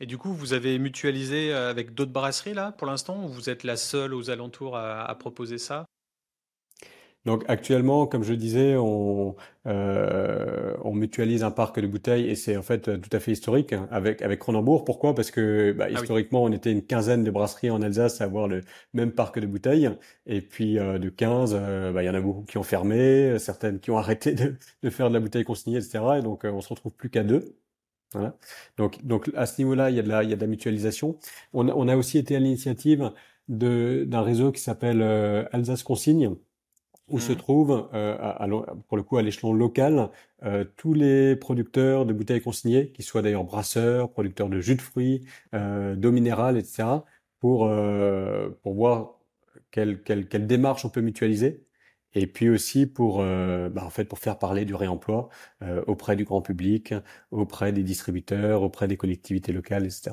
[0.00, 3.64] Et du coup, vous avez mutualisé avec d'autres brasseries là pour l'instant ou vous êtes
[3.64, 5.86] la seule aux alentours à proposer ça?
[7.26, 9.34] Donc actuellement, comme je disais, on,
[9.66, 13.74] euh, on mutualise un parc de bouteilles et c'est en fait tout à fait historique
[13.90, 14.84] avec avec Cronenbourg.
[14.84, 15.12] Pourquoi?
[15.12, 18.46] Parce que bah, ah historiquement, on était une quinzaine de brasseries en Alsace à avoir
[18.46, 18.62] le
[18.94, 19.90] même parc de bouteilles
[20.26, 23.38] et puis euh, de 15, euh, bah, il y en a beaucoup qui ont fermé,
[23.40, 24.54] certaines qui ont arrêté de,
[24.84, 26.04] de faire de la bouteille consignée, etc.
[26.18, 27.56] Et donc on se retrouve plus qu'à deux.
[28.12, 28.38] Voilà.
[28.78, 30.46] Donc, donc à ce niveau-là, il y a de la, il y a de la
[30.46, 31.18] mutualisation.
[31.52, 33.12] On a, on a aussi été à l'initiative
[33.48, 35.02] d'un réseau qui s'appelle
[35.52, 36.36] Alsace Consigne,
[37.08, 37.36] où se mmh.
[37.36, 38.34] trouvent, euh,
[38.88, 40.10] pour le coup à l'échelon local,
[40.42, 44.82] euh, tous les producteurs de bouteilles consignées, qui soient d'ailleurs brasseurs, producteurs de jus de
[44.82, 47.04] fruits, euh, d'eau minérale, etc.,
[47.40, 49.20] pour, euh, pour voir
[49.70, 51.66] quelle, quelle, quelle démarche on peut mutualiser.
[52.14, 55.28] Et puis aussi pour, euh, bah en fait, pour faire parler du réemploi
[55.62, 56.94] euh, auprès du grand public,
[57.30, 60.12] auprès des distributeurs, auprès des collectivités locales, etc.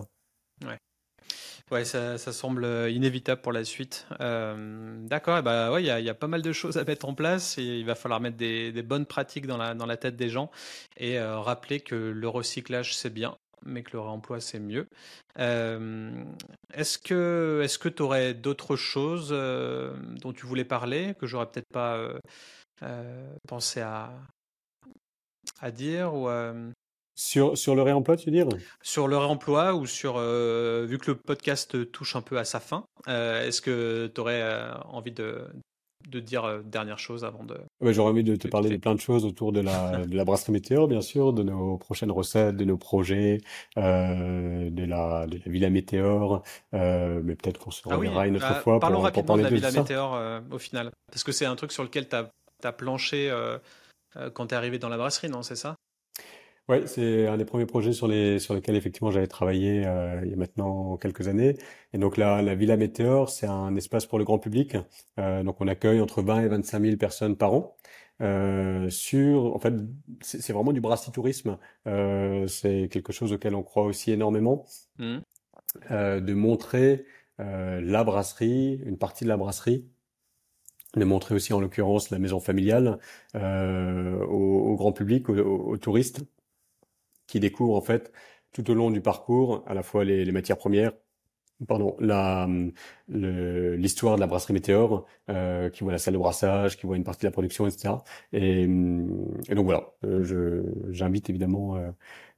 [1.72, 1.86] Ouais.
[1.86, 4.06] Ça, semble inévitable pour la suite.
[4.22, 7.58] Euh, D'accord, bah ouais, il y a, pas mal de choses à mettre en place
[7.58, 10.52] il va falloir mettre des, bonnes pratiques dans la, tête des gens
[10.98, 14.88] et euh, rappeler que le recyclage c'est bien, mais que le réemploi c'est mieux.
[15.40, 16.24] Euh,
[16.74, 21.72] est-ce que que tu aurais d'autres choses euh, dont tu voulais parler que j'aurais peut-être
[21.72, 22.20] pas euh,
[22.84, 24.14] euh, pensé à
[25.60, 26.28] à dire ou
[27.16, 28.48] sur, sur le réemploi, tu veux dire?
[28.82, 32.60] Sur le réemploi ou sur, euh, vu que le podcast touche un peu à sa
[32.60, 35.48] fin, euh, est-ce que tu aurais euh, envie de,
[36.10, 37.56] de dire dernière chose avant de...
[37.82, 40.26] Ouais, J'aurais envie de te parler de plein de choses autour de la, de la
[40.26, 43.42] brasserie météor, bien sûr, de nos prochaines recettes, de nos projets,
[43.76, 46.42] de, la, de la Villa Météor,
[46.72, 49.44] mais peut-être qu'on se reverra ah oui, une autre fois parlons pour, rapidement pour parler
[49.44, 52.30] de la Villa Météor au final, parce que c'est un truc sur lequel tu as,
[52.64, 53.32] as, planché
[54.34, 55.76] quand tu es arrivé dans la brasserie, non C'est ça?
[56.70, 60.32] Ouais, c'est un des premiers projets sur les sur lesquels effectivement j'avais travaillé euh, il
[60.32, 61.58] y a maintenant quelques années.
[61.92, 64.78] Et donc la, la Villa Météor, c'est un espace pour le grand public.
[65.20, 67.76] Euh, donc on accueille entre 20 et 25 000 personnes par an.
[68.22, 69.74] Euh, sur, en fait,
[70.22, 71.58] c'est vraiment du brassitourisme.
[71.88, 74.66] Euh, c'est quelque chose auquel on croit aussi énormément.
[75.00, 75.18] Mmh.
[75.92, 77.06] Euh, de montrer
[77.40, 79.90] euh, la brasserie, une partie de la brasserie,
[80.96, 83.00] de montrer aussi en l'occurrence la maison familiale
[83.36, 86.22] euh, au, au, grand public, aux, aux touristes
[87.28, 88.12] qui découvre en fait
[88.52, 90.94] tout au long du parcours à la fois les, les matières premières,
[91.68, 92.48] pardon, la
[93.08, 97.04] l'histoire de la brasserie Météor, euh, qui voit la salle de brassage, qui voit une
[97.04, 97.96] partie de la production, etc.
[98.32, 101.90] Et, et donc voilà, euh, je j'invite évidemment euh,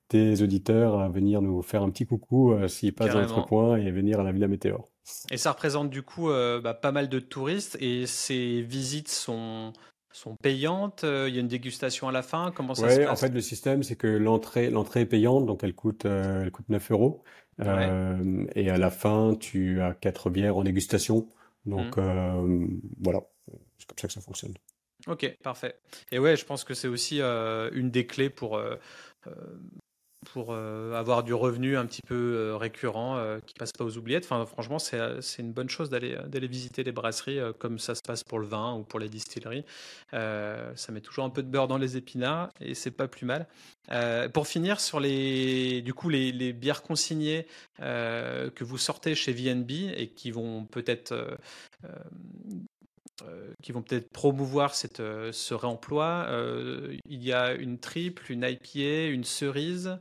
[0.07, 3.91] tes auditeurs à venir nous faire un petit coucou s'ils passent dans notre coin et
[3.91, 4.87] venir à la Villa Météor.
[5.31, 9.73] Et ça représente du coup bah, pas mal de touristes et ces visites sont
[10.15, 13.15] sont payantes Il y a une dégustation à la fin Comment ça se passe En
[13.15, 16.91] fait, le système, c'est que l'entrée, l'entrée est payante, donc elle coûte, elle coûte 9
[16.91, 17.23] euros.
[17.59, 21.27] et à la fin, tu as quatre bières en dégustation.
[21.65, 22.81] Donc mmh.
[23.01, 23.21] voilà,
[23.77, 24.53] c'est comme ça que ça fonctionne.
[25.07, 25.75] Ok, parfait.
[26.11, 28.59] Et ouais, je pense que c'est aussi une des clés pour
[30.25, 33.97] pour euh, avoir du revenu un petit peu euh, récurrent euh, qui passe pas aux
[33.97, 34.25] oubliettes.
[34.25, 34.97] Enfin, franchement, c'est
[35.39, 38.73] une bonne chose d'aller d'aller visiter les brasseries comme ça se passe pour le vin
[38.73, 39.65] ou pour les distilleries.
[40.11, 43.47] ça met toujours un peu de beurre dans les épinards et c'est pas plus mal.
[44.33, 47.47] pour finir sur les du coup les, les bières consignées
[47.79, 51.13] que vous sortez chez VNB et qui vont peut-être
[53.23, 56.25] euh, qui vont peut-être promouvoir cette, euh, ce réemploi.
[56.27, 59.97] Euh, il y a une triple, une IPA, une cerise.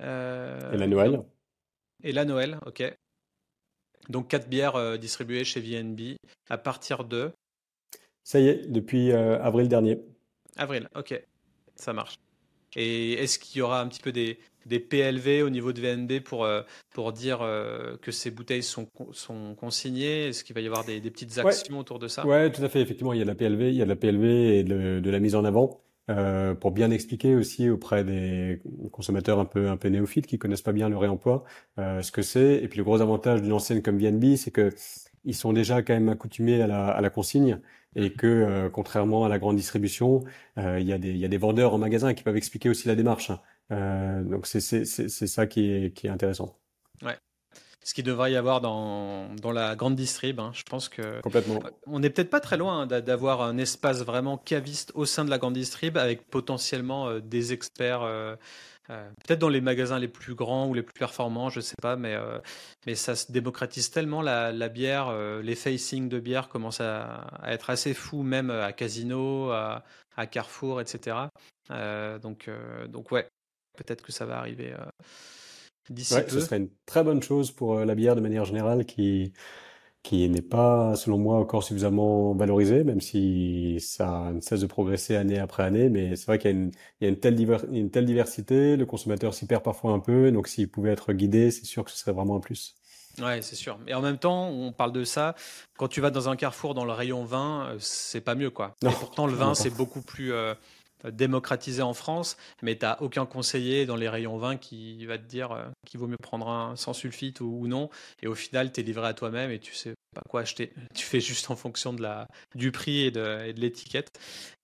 [0.00, 1.22] et la Noël.
[2.02, 2.82] Et la Noël, ok.
[4.08, 6.16] Donc quatre bières distribuées chez VNB
[6.50, 7.32] à partir de.
[8.24, 10.00] Ça y est, depuis avril dernier.
[10.56, 11.20] Avril, ok,
[11.76, 12.18] ça marche.
[12.76, 16.20] Et est-ce qu'il y aura un petit peu des, des PLV au niveau de VNB
[16.20, 16.62] pour, euh,
[16.92, 20.28] pour dire euh, que ces bouteilles sont, sont consignées?
[20.28, 22.26] Est-ce qu'il va y avoir des, petites actions autour de ça?
[22.26, 22.80] Oui, tout à fait.
[22.80, 25.10] Effectivement, il y a de la PLV, il y a de la PLV et de,
[25.10, 25.80] la mise en avant.
[26.08, 28.62] Euh, pour bien expliquer aussi auprès des
[28.92, 31.42] consommateurs un peu un peu néophytes qui connaissent pas bien le réemploi
[31.76, 34.70] ce que c'est et puis le gros avantage d'une enseigne comme VNB c'est que
[35.26, 37.60] ils sont déjà quand même accoutumés à la, à la consigne
[37.94, 40.24] et que contrairement à la grande distribution,
[40.56, 42.88] il y a des il y a des vendeurs en magasin qui peuvent expliquer aussi
[42.88, 43.30] la démarche.
[43.72, 46.56] Euh, donc c'est ça qui est, qui est intéressant.
[47.02, 47.16] Ouais.
[47.82, 50.50] Ce qui devrait y avoir dans, dans la grande distrib, hein.
[50.54, 51.60] je pense que complètement.
[51.86, 55.30] On n'est peut-être pas très loin hein, d'avoir un espace vraiment caviste au sein de
[55.30, 58.02] la grande distrib avec potentiellement euh, des experts.
[58.90, 61.96] Euh, peut-être dans les magasins les plus grands ou les plus performants, je sais pas,
[61.96, 62.16] mais,
[62.86, 65.12] mais ça se démocratise tellement la, la bière,
[65.42, 69.84] les facings de bière commencent à, à, être assez fous, même à Casino, à,
[70.16, 71.16] à Carrefour, etc.
[72.22, 72.48] donc,
[72.88, 73.28] donc ouais,
[73.76, 74.84] Peut-être que ça va arriver euh,
[75.90, 76.30] d'ici ouais, peu.
[76.30, 79.32] Ce serait une très bonne chose pour euh, la bière de manière générale qui
[80.06, 85.16] qui n'est pas, selon moi, encore suffisamment valorisée, même si ça ne cesse de progresser
[85.16, 85.88] année après année.
[85.88, 87.36] Mais c'est vrai qu'il y a une, il y a une telle,
[87.72, 91.50] une telle diversité, le consommateur s'y perd parfois un peu, donc s'il pouvait être guidé,
[91.50, 92.76] c'est sûr que ce serait vraiment un plus.
[93.20, 93.80] Ouais, c'est sûr.
[93.88, 95.34] Et en même temps, on parle de ça.
[95.76, 98.76] Quand tu vas dans un carrefour dans le rayon vin, euh, c'est pas mieux, quoi.
[98.82, 100.32] Et pourtant, le vin, c'est beaucoup plus,
[101.10, 105.24] démocratisé en France, mais tu n'as aucun conseiller dans les rayons vin qui va te
[105.24, 107.90] dire euh, qu'il vaut mieux prendre un sans sulfite ou, non.
[108.22, 110.72] Et au final, tu es livré à toi-même et tu sais pas quoi acheter.
[110.94, 114.18] Tu fais juste en fonction de la, du prix et de, l'étiquette.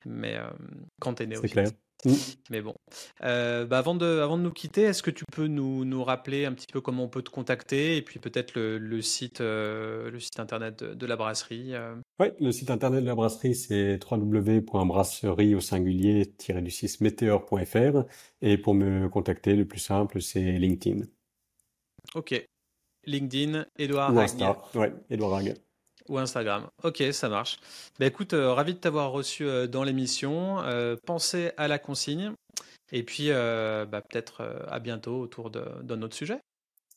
[0.07, 0.49] Mais euh,
[1.01, 1.75] quand tu es néophyte.
[2.05, 2.13] Mm.
[2.51, 2.75] Mais bon.
[3.23, 6.45] Euh, bah, avant, de, avant de nous quitter, est-ce que tu peux nous, nous, rappeler
[6.45, 10.11] un petit peu comment on peut te contacter et puis peut-être le, le, site, euh,
[10.11, 11.95] le site internet de, la brasserie euh?
[12.19, 18.05] Oui, le site internet de la brasserie, c'est www.brasserie au singulier-du 6 météor.fr
[18.41, 21.05] et pour me contacter, le plus simple, c'est LinkedIn.
[22.15, 22.45] Ok.
[23.05, 24.13] LinkedIn, Edouard
[24.75, 25.55] Oui, Edouard Rag.
[26.09, 26.67] Ou Instagram.
[26.83, 27.59] Ok, ça marche.
[27.99, 30.61] Bah, écoute, euh, ravi de t'avoir reçu euh, dans l'émission.
[30.63, 32.33] Euh, pensez à la consigne.
[32.93, 36.39] Et puis, bah, peut-être à bientôt autour d'un autre sujet.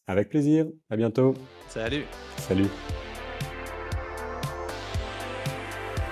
[0.07, 0.65] Avec plaisir.
[0.89, 1.35] À bientôt.
[1.69, 2.03] Salut.
[2.37, 2.67] Salut.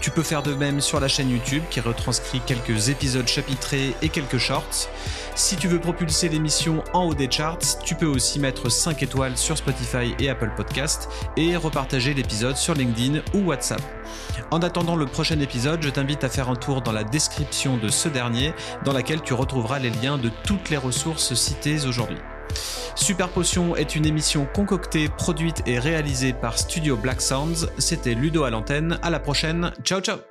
[0.00, 4.08] Tu peux faire de même sur la chaîne YouTube qui retranscrit quelques épisodes chapitrés et
[4.08, 4.88] quelques shorts.
[5.34, 9.36] Si tu veux propulser l'émission en haut des charts, tu peux aussi mettre 5 étoiles
[9.36, 13.82] sur Spotify et Apple Podcast et repartager l'épisode sur LinkedIn ou WhatsApp.
[14.50, 17.88] En attendant le prochain épisode, je t'invite à faire un tour dans la description de
[17.88, 18.54] ce dernier
[18.86, 22.18] dans laquelle tu retrouveras les liens de toutes les ressources citées aujourd'hui.
[22.94, 27.68] Super Potion est une émission concoctée, produite et réalisée par Studio Black Sounds.
[27.78, 28.98] C'était Ludo à l'antenne.
[29.02, 29.72] À la prochaine.
[29.84, 30.29] Ciao ciao